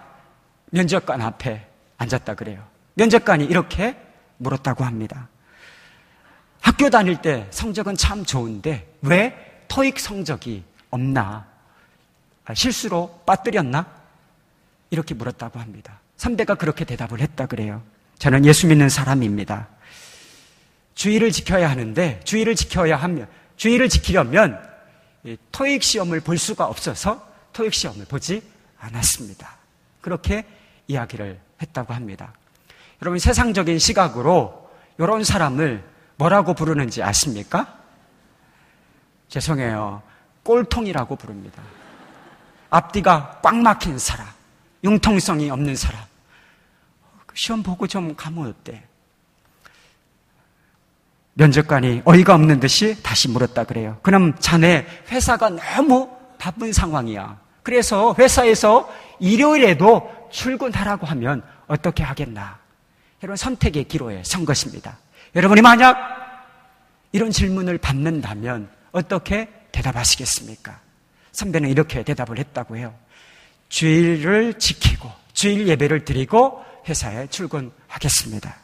면접관 0.71 1.21
앞에 1.21 1.67
앉았다 1.97 2.35
그래요. 2.35 2.65
면접관이 2.93 3.45
이렇게 3.45 3.97
물었다고 4.37 4.83
합니다. 4.83 5.29
학교 6.61 6.89
다닐 6.89 7.21
때 7.21 7.47
성적은 7.51 7.97
참 7.97 8.23
좋은데 8.23 8.87
왜 9.01 9.63
토익 9.67 9.99
성적이 9.99 10.63
없나? 10.91 11.47
아, 12.45 12.53
실수로 12.53 13.23
빠뜨렸나? 13.25 13.94
이렇게 14.89 15.13
물었다고 15.13 15.59
합니다. 15.59 15.99
선배가 16.17 16.55
그렇게 16.55 16.85
대답을 16.85 17.19
했다 17.19 17.45
그래요. 17.45 17.83
저는 18.19 18.45
예수 18.45 18.67
믿는 18.67 18.89
사람입니다. 18.89 19.67
주의를 20.93 21.31
지켜야 21.31 21.69
하는데 21.69 22.21
주의를 22.23 22.55
지켜야 22.55 22.95
하면 22.97 23.27
주의를 23.57 23.89
지키려면 23.89 24.61
토익 25.51 25.83
시험을 25.83 26.21
볼 26.21 26.37
수가 26.37 26.65
없어서 26.65 27.27
토익 27.51 27.73
시험을 27.73 28.05
보지 28.05 28.41
않았습니다. 28.79 29.55
그렇게 30.01 30.45
이야기를 30.87 31.39
했다고 31.61 31.93
합니다. 31.93 32.33
여러분 33.01 33.19
세상적인 33.19 33.79
시각으로 33.79 34.69
이런 34.97 35.23
사람을 35.23 35.83
뭐라고 36.17 36.53
부르는지 36.53 37.03
아십니까? 37.03 37.79
죄송해요. 39.27 40.01
꼴통이라고 40.43 41.15
부릅니다. 41.15 41.61
앞뒤가 42.69 43.39
꽉 43.41 43.55
막힌 43.55 43.97
사람, 43.97 44.27
융통성이 44.85 45.49
없는 45.49 45.75
사람. 45.75 46.01
시험 47.33 47.63
보고 47.63 47.85
좀 47.87 48.15
가면 48.15 48.47
어때? 48.47 48.83
면접관이 51.33 52.03
어이가 52.05 52.33
없는 52.35 52.61
듯이 52.61 53.01
다시 53.03 53.27
물었다 53.27 53.65
그래요. 53.65 53.97
그럼 54.03 54.35
자네 54.39 54.85
회사가 55.09 55.49
너무 55.49 56.09
바쁜 56.37 56.71
상황이야. 56.71 57.37
그래서 57.61 58.15
회사에서 58.17 58.89
일요일에도 59.19 60.29
출근하라고 60.31 61.05
하면 61.07 61.43
어떻게 61.67 62.03
하겠나? 62.03 62.59
여러분 63.23 63.35
선택의 63.35 63.85
기로에 63.85 64.23
선 64.23 64.45
것입니다. 64.45 64.97
여러분이 65.35 65.61
만약 65.61 65.97
이런 67.11 67.31
질문을 67.31 67.79
받는다면 67.79 68.69
어떻게 68.91 69.49
대답하시겠습니까? 69.71 70.79
선배는 71.31 71.69
이렇게 71.69 72.03
대답을 72.03 72.37
했다고 72.37 72.77
해요. 72.77 72.93
주일을 73.69 74.55
지키고 74.55 75.11
주일 75.33 75.67
예배를 75.67 76.05
드리고 76.05 76.63
회사에 76.87 77.27
출근하겠습니다. 77.27 78.55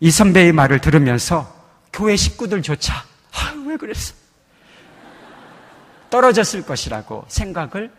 이 0.00 0.10
선배의 0.10 0.52
말을 0.52 0.80
들으면서 0.80 1.56
교회 1.92 2.16
식구들조차 2.16 2.94
아, 2.94 3.54
왜 3.66 3.76
그랬어? 3.76 4.14
떨어졌을 6.10 6.62
것이라고 6.62 7.24
생각을 7.28 7.92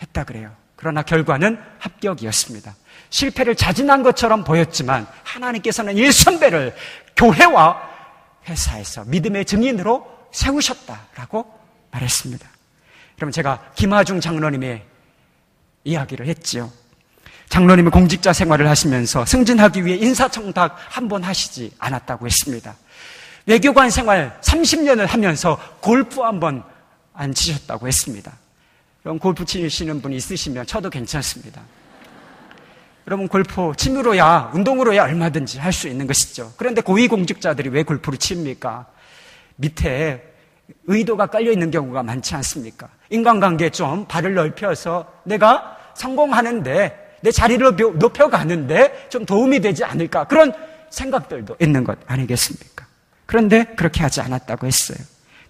했다 0.00 0.24
그래요. 0.24 0.54
그러나 0.74 1.02
결과는 1.02 1.58
합격이었습니다. 1.78 2.74
실패를 3.10 3.54
자진한 3.54 4.02
것처럼 4.02 4.44
보였지만 4.44 5.06
하나님께서는 5.22 5.96
이 5.96 6.10
선배를 6.10 6.74
교회와 7.16 7.80
회사에서 8.46 9.04
믿음의 9.06 9.44
증인으로 9.46 10.06
세우셨다라고 10.32 11.52
말했습니다. 11.90 12.46
그럼 13.16 13.30
제가 13.30 13.72
김하중 13.74 14.20
장로님의 14.20 14.84
이야기를 15.90 16.26
했지요. 16.26 16.70
장로님은 17.48 17.92
공직자 17.92 18.32
생활을 18.32 18.68
하시면서 18.68 19.24
승진하기 19.24 19.84
위해 19.86 19.96
인사청탁 19.98 20.76
한 20.90 21.08
번 21.08 21.22
하시지 21.22 21.70
않았다고 21.78 22.26
했습니다. 22.26 22.74
외교관 23.46 23.90
생활 23.90 24.36
30년을 24.42 25.06
하면서 25.06 25.58
골프 25.80 26.20
한 26.20 26.40
번 26.40 26.62
안 27.18 27.32
치셨다고 27.32 27.86
했습니다. 27.86 28.30
그럼 29.02 29.18
골프 29.18 29.46
치시는 29.46 30.02
분이 30.02 30.16
있으시면 30.16 30.66
쳐도 30.66 30.90
괜찮습니다. 30.90 31.62
여러분 33.06 33.26
골프 33.28 33.72
취미로야 33.76 34.50
운동으로야 34.52 35.04
얼마든지 35.04 35.58
할 35.58 35.72
수 35.72 35.88
있는 35.88 36.06
것이죠. 36.06 36.52
그런데 36.58 36.80
고위공직자들이 36.82 37.70
왜 37.70 37.84
골프를 37.84 38.18
칩니까? 38.18 38.84
밑에 39.56 40.34
의도가 40.88 41.26
깔려 41.28 41.52
있는 41.52 41.70
경우가 41.70 42.02
많지 42.02 42.34
않습니까? 42.34 42.88
인간관계 43.08 43.70
좀 43.70 44.04
발을 44.06 44.34
넓혀서 44.34 45.06
내가 45.24 45.75
성공하는데 45.96 47.18
내 47.22 47.30
자리를 47.30 47.76
높여가는데 47.98 49.08
좀 49.08 49.26
도움이 49.26 49.60
되지 49.60 49.84
않을까. 49.84 50.24
그런 50.24 50.52
생각들도 50.90 51.56
있는 51.60 51.84
것 51.84 51.98
아니겠습니까? 52.06 52.86
그런데 53.26 53.64
그렇게 53.76 54.02
하지 54.02 54.20
않았다고 54.20 54.66
했어요. 54.66 54.98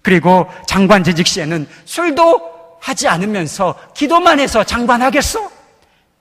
그리고 0.01 0.49
장관 0.67 1.03
재직 1.03 1.27
시에는 1.27 1.67
술도 1.85 2.77
하지 2.79 3.07
않으면서 3.07 3.75
기도만 3.93 4.39
해서 4.39 4.63
장관 4.63 5.01
하겠어? 5.01 5.51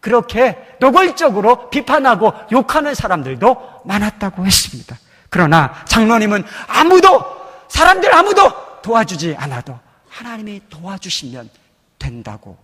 그렇게 0.01 0.57
노골적으로 0.81 1.71
비판하고 1.71 2.33
욕하는 2.53 2.95
사람들도 2.95 3.83
많았다고 3.85 4.45
했습니다. 4.45 4.97
그러나 5.31 5.85
장로님은 5.87 6.45
아무도, 6.69 7.25
사람들 7.69 8.15
아무도 8.15 8.81
도와주지 8.83 9.35
않아도 9.37 9.79
하나님이 10.09 10.63
도와주시면 10.71 11.51
된다고, 11.99 12.57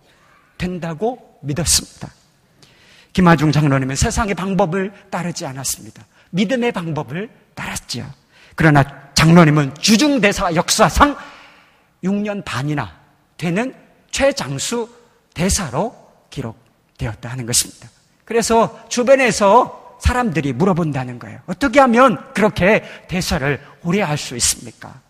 된다고 0.63 1.37
믿었습니다. 1.41 2.09
김하중 3.11 3.51
장로님은 3.51 3.95
세상의 3.95 4.33
방법을 4.33 4.93
따르지 5.09 5.45
않았습니다. 5.45 6.05
믿음의 6.31 6.71
방법을 6.71 7.29
따랐지요. 7.53 8.09
그러나 8.55 8.83
장로님은 9.13 9.75
주중대사 9.75 10.55
역사상 10.55 11.17
6년 12.03 12.45
반이나 12.45 12.97
되는 13.37 13.75
최장수 14.09 14.89
대사로 15.33 15.95
기록되었다 16.29 17.29
하는 17.29 17.45
것입니다. 17.45 17.89
그래서 18.25 18.87
주변에서 18.87 19.97
사람들이 19.99 20.53
물어본다는 20.53 21.19
거예요. 21.19 21.39
어떻게 21.45 21.79
하면 21.81 22.33
그렇게 22.33 22.83
대사를 23.09 23.61
오래 23.83 24.01
할 24.01 24.17
수 24.17 24.35
있습니까? 24.37 25.01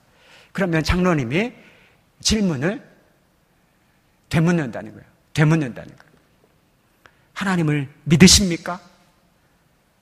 그러면 0.52 0.84
장로님이 0.84 1.54
질문을 2.22 2.82
되묻는다는 4.30 4.94
거예요. 4.94 5.13
되묻는다는 5.34 5.90
거예요. 5.90 6.14
하나님을 7.34 7.90
믿으십니까? 8.04 8.80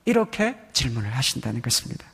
이렇게 0.04 0.56
질문을 0.72 1.14
하신다는 1.16 1.62
것입니다. 1.62 2.04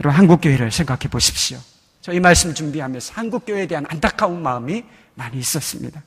여러분, 0.00 0.18
한국교회를 0.18 0.70
생각해 0.70 1.08
보십시오. 1.10 1.58
저 2.02 2.12
이 2.12 2.20
말씀 2.20 2.54
준비하면서 2.54 3.14
한국교회에 3.14 3.66
대한 3.66 3.84
안타까운 3.88 4.40
마음이 4.42 4.84
많이 5.14 5.38
있었습니다. 5.38 6.02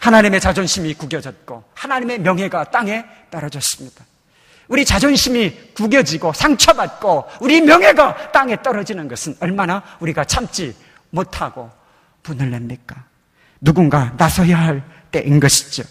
하나님의 0.00 0.40
자존심이 0.40 0.94
구겨졌고, 0.94 1.64
하나님의 1.74 2.20
명예가 2.20 2.64
땅에 2.70 3.04
떨어졌습니다. 3.30 4.04
우리 4.68 4.84
자존심이 4.84 5.72
구겨지고 5.74 6.32
상처받고, 6.32 7.26
우리 7.40 7.60
명예가 7.60 8.32
땅에 8.32 8.60
떨어지는 8.62 9.08
것은 9.08 9.36
얼마나 9.40 9.82
우리가 10.00 10.24
참지 10.24 10.76
못하고 11.10 11.70
분을 12.22 12.50
냅니까? 12.50 13.04
누군가 13.60 14.14
나서야 14.16 14.58
할 14.58 14.82
때인 15.10 15.40
것이죠. 15.40 15.82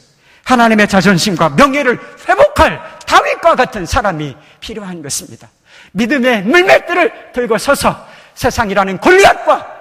하나님의 0.44 0.88
자존심과 0.88 1.50
명예를 1.50 2.00
회복할 2.28 3.00
다윗과 3.06 3.56
같은 3.56 3.86
사람이 3.86 4.36
필요한 4.60 5.02
것입니다. 5.02 5.50
믿음의 5.92 6.44
물맷들을 6.44 7.32
들고 7.34 7.58
서서 7.58 8.08
세상이라는 8.36 8.98
골리앗과 9.00 9.80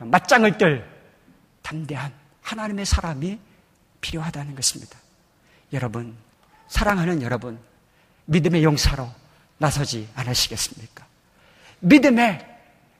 맞짱을 0.00 0.58
뜰 0.58 0.84
담대한 1.62 2.12
하나님의 2.42 2.86
사람이 2.86 3.38
필요하다는 4.00 4.54
것입니다. 4.54 4.98
여러분, 5.72 6.16
사랑하는 6.68 7.22
여러분, 7.22 7.58
믿음의 8.24 8.64
용사로 8.64 9.10
나서지 9.58 10.08
않으시겠습니까? 10.14 11.06
믿음의 11.80 12.46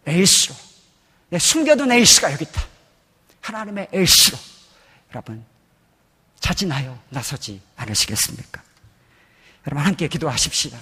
에이스로, 0.07 0.55
숨겨둔 1.39 1.93
에이스가 1.93 2.33
여기 2.33 2.45
있다. 2.45 2.63
하나님의 3.41 3.89
에이스로 3.93 4.39
여러분 5.11 5.45
자진하여 6.41 6.99
나서지 7.11 7.61
않으시겠습니까? 7.77 8.63
여러분 9.67 9.87
함께 9.87 10.09
기도하십시다. 10.09 10.79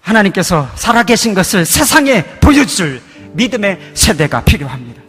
하나님께서 0.00 0.68
살아계신 0.76 1.34
것을 1.34 1.64
세상에 1.64 2.24
보여줄 2.40 3.02
믿음의 3.32 3.92
세대가 3.94 4.44
필요합니다. 4.44 5.00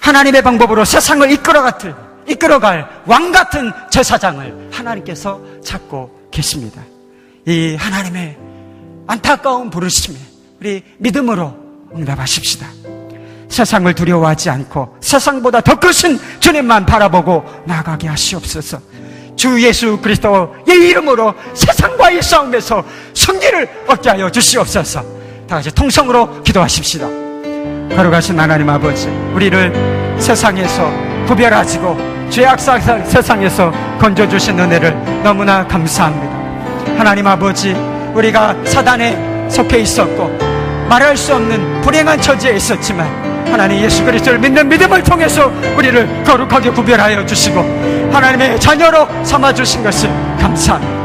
하나님의 0.00 0.42
방법으로 0.42 0.84
세상을 0.84 1.30
이끌어갈, 1.30 1.94
이끌어갈 2.28 3.02
왕 3.06 3.30
같은 3.30 3.72
제사장을 3.90 4.70
하나님께서 4.72 5.40
찾고 5.62 6.30
계십니다. 6.32 6.82
이 7.46 7.76
하나님의 7.76 8.36
안타까운 9.06 9.70
부르심에 9.70 10.18
우리 10.60 10.82
믿음으로 10.98 11.88
응답하십시다. 11.94 12.77
세상을 13.58 13.92
두려워하지 13.92 14.50
않고 14.50 14.98
세상보다 15.00 15.60
더 15.62 15.74
크신 15.74 16.20
주님만 16.38 16.86
바라보고 16.86 17.44
나가게 17.64 18.06
하시옵소서. 18.06 18.78
주 19.34 19.60
예수 19.60 19.98
그리스도의 19.98 20.88
이름으로 20.88 21.34
세상과의 21.54 22.22
싸움에서 22.22 22.84
승리를 23.14 23.68
얻게 23.88 24.10
하여 24.10 24.30
주시옵소서. 24.30 25.02
다 25.48 25.56
같이 25.56 25.72
통성으로 25.72 26.40
기도하십시다. 26.44 27.08
걸어가신 27.96 28.38
하나님 28.38 28.70
아버지, 28.70 29.08
우리를 29.34 30.16
세상에서 30.20 30.92
구별하시고 31.26 32.30
죄악사 32.30 32.78
세상에서 33.06 33.72
건져주신 33.98 34.58
은혜를 34.60 35.22
너무나 35.24 35.66
감사합니다. 35.66 36.96
하나님 36.96 37.26
아버지, 37.26 37.72
우리가 38.14 38.54
사단에 38.64 39.48
속해 39.50 39.80
있었고 39.80 40.28
말할 40.88 41.16
수 41.16 41.34
없는 41.34 41.80
불행한 41.80 42.20
처지에 42.20 42.54
있었지만 42.54 43.27
하나님 43.50 43.80
예수 43.80 44.04
그리스도를 44.04 44.38
믿는 44.38 44.68
믿음을 44.68 45.02
통해서 45.02 45.50
우리를 45.76 46.24
거룩하게 46.24 46.70
구별하여 46.70 47.24
주시고 47.26 48.10
하나님의 48.12 48.60
자녀로 48.60 49.08
삼아 49.24 49.52
주신 49.52 49.82
것을 49.82 50.10
감사합니다. 50.40 50.98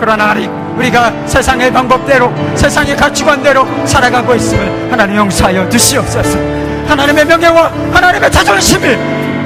그러나 0.00 0.34
우리가 0.76 1.12
세상의 1.26 1.72
방법대로 1.72 2.32
세상의 2.54 2.96
가치관대로 2.96 3.66
살아가고 3.86 4.34
있음을 4.34 4.90
하나님 4.90 5.16
용서하여 5.16 5.68
주시옵소서. 5.68 6.38
하나님의 6.88 7.26
명예와 7.26 7.70
하나님의 7.92 8.32
자존심이 8.32 8.88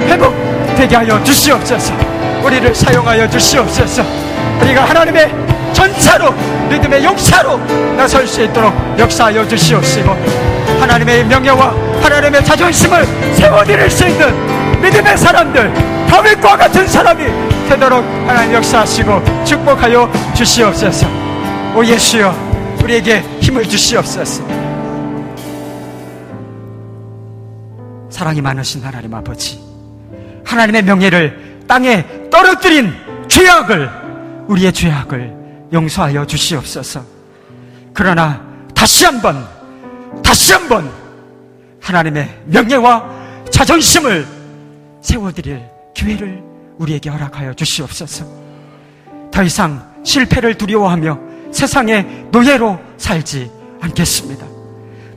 회복되게 0.07 0.95
하여 0.95 1.21
주시옵소서. 1.23 1.93
우리를 2.43 2.73
사용하여 2.73 3.29
주시옵소서. 3.29 4.03
우리가 4.61 4.85
하나님의 4.85 5.33
전차로 5.73 6.33
믿음의 6.69 7.03
용사로 7.03 7.57
나설 7.97 8.25
수 8.25 8.41
있도록 8.43 8.73
역사하여 8.97 9.45
주시옵시고 9.47 10.15
하나님의 10.79 11.25
명예와 11.25 11.84
하나님의 12.05 12.45
자존심을 12.45 13.03
세워드릴 13.33 13.89
수 13.89 14.07
있는 14.07 14.79
믿음의 14.79 15.17
사람들, 15.17 15.73
다윗과 16.07 16.55
같은 16.55 16.87
사람이 16.87 17.23
되도록 17.67 18.05
하나님 18.27 18.53
역사하시고 18.53 19.43
축복하여 19.43 20.11
주시옵소서. 20.35 21.07
오 21.75 21.83
예수여, 21.83 22.31
우리에게 22.83 23.21
힘을 23.41 23.67
주시옵소서. 23.67 24.43
사랑이 28.11 28.39
많으신 28.39 28.83
하나님 28.83 29.11
아버지, 29.13 29.59
하나님의 30.45 30.83
명예를 30.83 31.63
땅에 31.67 32.05
떨어뜨린 32.29 32.93
죄악을, 33.27 33.89
우리의 34.47 34.71
죄악을 34.71 35.33
용서하여 35.73 36.27
주시옵소서. 36.27 37.01
그러나 37.95 38.41
다시 38.75 39.05
한 39.05 39.19
번, 39.23 39.43
다시 40.21 40.53
한번 40.53 41.04
하나님의 41.85 42.41
명예와 42.45 43.05
자존심을 43.51 44.27
세워드릴 45.01 45.61
기회를 45.93 46.41
우리에게 46.79 47.09
허락하여 47.11 47.53
주시옵소서. 47.53 48.25
더 49.31 49.43
이상 49.43 49.93
실패를 50.03 50.55
두려워하며 50.55 51.19
세상의 51.51 52.27
노예로 52.31 52.79
살지 52.97 53.51
않겠습니다. 53.81 54.45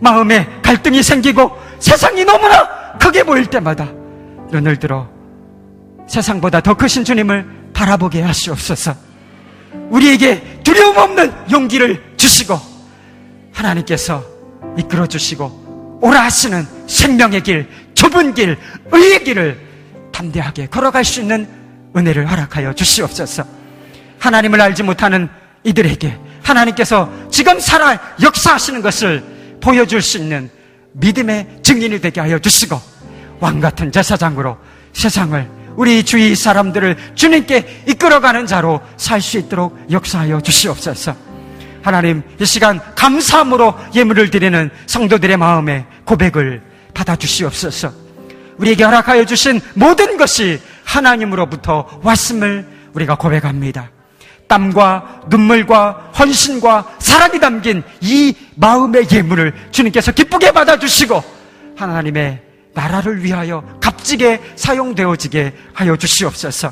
마음에 0.01 0.47
갈등이 0.63 1.03
생기고 1.03 1.59
세상이 1.79 2.25
너무나 2.25 2.99
크게 2.99 3.25
보일 3.25 3.47
때마다 3.47 3.89
눈을 4.51 4.79
들어 4.79 5.09
세상보다 6.07 6.61
더 6.61 6.75
크신 6.75 7.05
주님을 7.05 7.71
바라보게 7.73 8.21
하시옵소서. 8.21 8.95
우리에게 9.91 10.61
두려움 10.63 10.99
없는 10.99 11.33
용기를 11.51 12.15
주시고 12.19 12.59
하나님께서 13.55 14.23
이끌어 14.77 15.07
주시고 15.07 15.68
오라 16.01 16.25
하시는 16.25 16.67
생명의 16.87 17.43
길, 17.43 17.69
좁은 17.95 18.35
길, 18.35 18.57
의의 18.93 19.25
길을 19.25 19.59
담대하게 20.13 20.67
걸어갈 20.67 21.05
수 21.05 21.21
있는 21.21 21.49
은혜를 21.97 22.31
허락하여 22.31 22.75
주시옵소서. 22.75 23.45
하나님을 24.19 24.61
알지 24.61 24.83
못하는 24.83 25.29
이들에게 25.65 26.19
하나님께서 26.43 27.11
지금 27.31 27.61
살아 27.61 27.99
역사하시는 28.23 28.83
것을 28.83 29.23
보여줄 29.61 30.03
수 30.03 30.19
있는 30.19 30.51
믿음의 30.93 31.61
증인이 31.63 32.01
되게 32.01 32.21
하여 32.21 32.39
주시고 32.39 32.81
왕 33.41 33.61
같은 33.61 33.93
제사장으로 33.93 34.57
세상을 34.93 35.51
우리 35.77 36.03
주위 36.03 36.35
사람들을 36.35 37.15
주님께 37.15 37.85
이끌어가는 37.89 38.47
자로 38.47 38.81
살 38.97 39.21
수 39.21 39.39
있도록 39.39 39.79
역사하여 39.91 40.41
주시옵소서. 40.41 41.28
하나님, 41.89 42.23
이 42.39 42.45
시간 42.45 42.81
감사함으로 42.95 43.75
예물을 43.95 44.29
드리는 44.29 44.71
성도들의 44.85 45.39
마음에 45.39 45.87
고백을 46.05 46.61
받아 46.93 47.17
주시옵소서. 47.17 47.91
우리에게 48.59 48.85
허락하여 48.85 49.25
주신 49.25 49.59
모든 49.73 50.19
것이 50.19 50.61
하나님으로부터 50.85 52.01
왔음을 52.03 52.69
우리가 52.93 53.15
고백합니다. 53.15 53.91
땀과 54.49 55.23
눈물과 55.29 56.11
헌신과 56.19 56.97
사랑이 56.99 57.41
담긴 57.41 57.83
이 58.03 58.37
마음의 58.57 59.07
예물을 59.11 59.55
주님께서 59.71 60.13
기쁘게 60.13 60.53
받아주시고 60.53 61.25
하나님의 61.75 62.43
나라를 62.75 63.25
위하여 63.25 63.65
값지게 63.81 64.43
사용되어지게 64.57 65.55
하여 65.73 65.97
주시옵소서. 65.97 66.71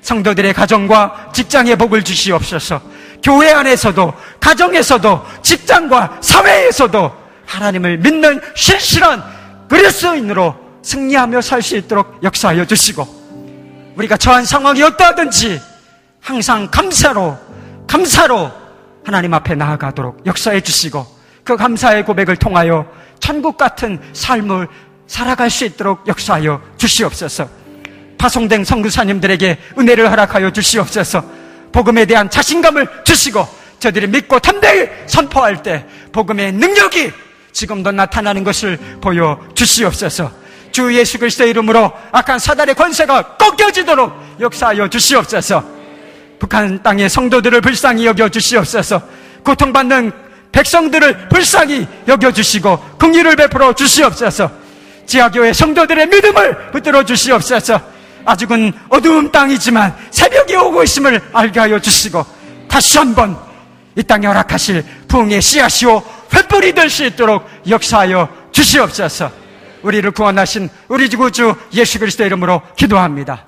성도들의 0.00 0.54
가정과 0.54 1.32
직장의 1.34 1.76
복을 1.76 2.02
주시옵소서. 2.02 2.80
교회 3.22 3.52
안에서도, 3.52 4.12
가정에서도, 4.40 5.26
직장과 5.42 6.18
사회에서도 6.20 7.12
하나님을 7.46 7.98
믿는 7.98 8.40
신실한 8.54 9.22
그리스도인으로 9.68 10.54
승리하며 10.82 11.40
살 11.40 11.62
수 11.62 11.76
있도록 11.76 12.20
역사하여 12.22 12.64
주시고, 12.64 13.06
우리가 13.96 14.16
처한 14.16 14.44
상황이 14.44 14.82
어떠하든지 14.82 15.60
항상 16.20 16.68
감사로, 16.70 17.36
감사로 17.86 18.50
하나님 19.04 19.34
앞에 19.34 19.54
나아가도록 19.54 20.26
역사해 20.26 20.60
주시고, 20.60 21.06
그 21.44 21.56
감사의 21.56 22.04
고백을 22.04 22.36
통하여 22.36 22.86
천국 23.20 23.56
같은 23.56 24.00
삶을 24.12 24.68
살아갈 25.06 25.50
수 25.50 25.64
있도록 25.64 26.06
역사하여 26.06 26.60
주시옵소서. 26.76 27.48
파송된 28.18 28.64
성교사님들에게 28.64 29.58
은혜를 29.78 30.10
허락하여 30.10 30.50
주시옵소서. 30.50 31.37
복음에 31.72 32.04
대한 32.04 32.30
자신감을 32.30 32.88
주시고 33.04 33.46
저들이 33.78 34.06
믿고 34.08 34.38
담대히 34.38 34.88
선포할 35.06 35.62
때 35.62 35.86
복음의 36.12 36.52
능력이 36.52 37.12
지금도 37.52 37.92
나타나는 37.92 38.44
것을 38.44 38.76
보여 39.00 39.40
주시옵소서. 39.54 40.30
주 40.70 40.94
예수 40.96 41.18
그리스도의 41.18 41.50
이름으로 41.50 41.90
악한 42.12 42.38
사단의 42.38 42.74
권세가 42.74 43.36
꺾여지도록 43.36 44.12
역사하여 44.40 44.88
주시옵소서. 44.88 45.64
북한 46.38 46.82
땅의 46.82 47.08
성도들을 47.08 47.60
불쌍히 47.60 48.06
여겨 48.06 48.28
주시옵소서. 48.28 49.02
고통받는 49.44 50.12
백성들을 50.52 51.28
불쌍히 51.28 51.86
여겨 52.06 52.32
주시고 52.32 52.96
긍휼을 52.98 53.36
베풀어 53.36 53.72
주시옵소서. 53.72 54.50
지하교회 55.06 55.52
성도들의 55.52 56.06
믿음을 56.06 56.70
붙들어 56.70 57.04
주시옵소서. 57.04 57.80
아직은 58.28 58.72
어두운 58.90 59.32
땅이지만 59.32 59.96
새벽이 60.10 60.54
오고 60.54 60.82
있음을 60.82 61.30
알게 61.32 61.60
하여 61.60 61.80
주시고 61.80 62.24
다시 62.68 62.98
한번 62.98 63.38
이 63.96 64.02
땅에 64.02 64.26
허락하실 64.26 64.84
부흥의 65.08 65.40
씨앗이요 65.40 66.02
횃불이 66.28 66.74
될 66.74 66.90
수 66.90 67.06
있도록 67.06 67.48
역사하여 67.68 68.28
주시옵소서. 68.52 69.30
우리를 69.82 70.10
구원하신 70.10 70.68
우리 70.88 71.08
구주 71.08 71.54
예수 71.72 71.98
그리스도 71.98 72.24
이름으로 72.24 72.60
기도합니다. 72.76 73.46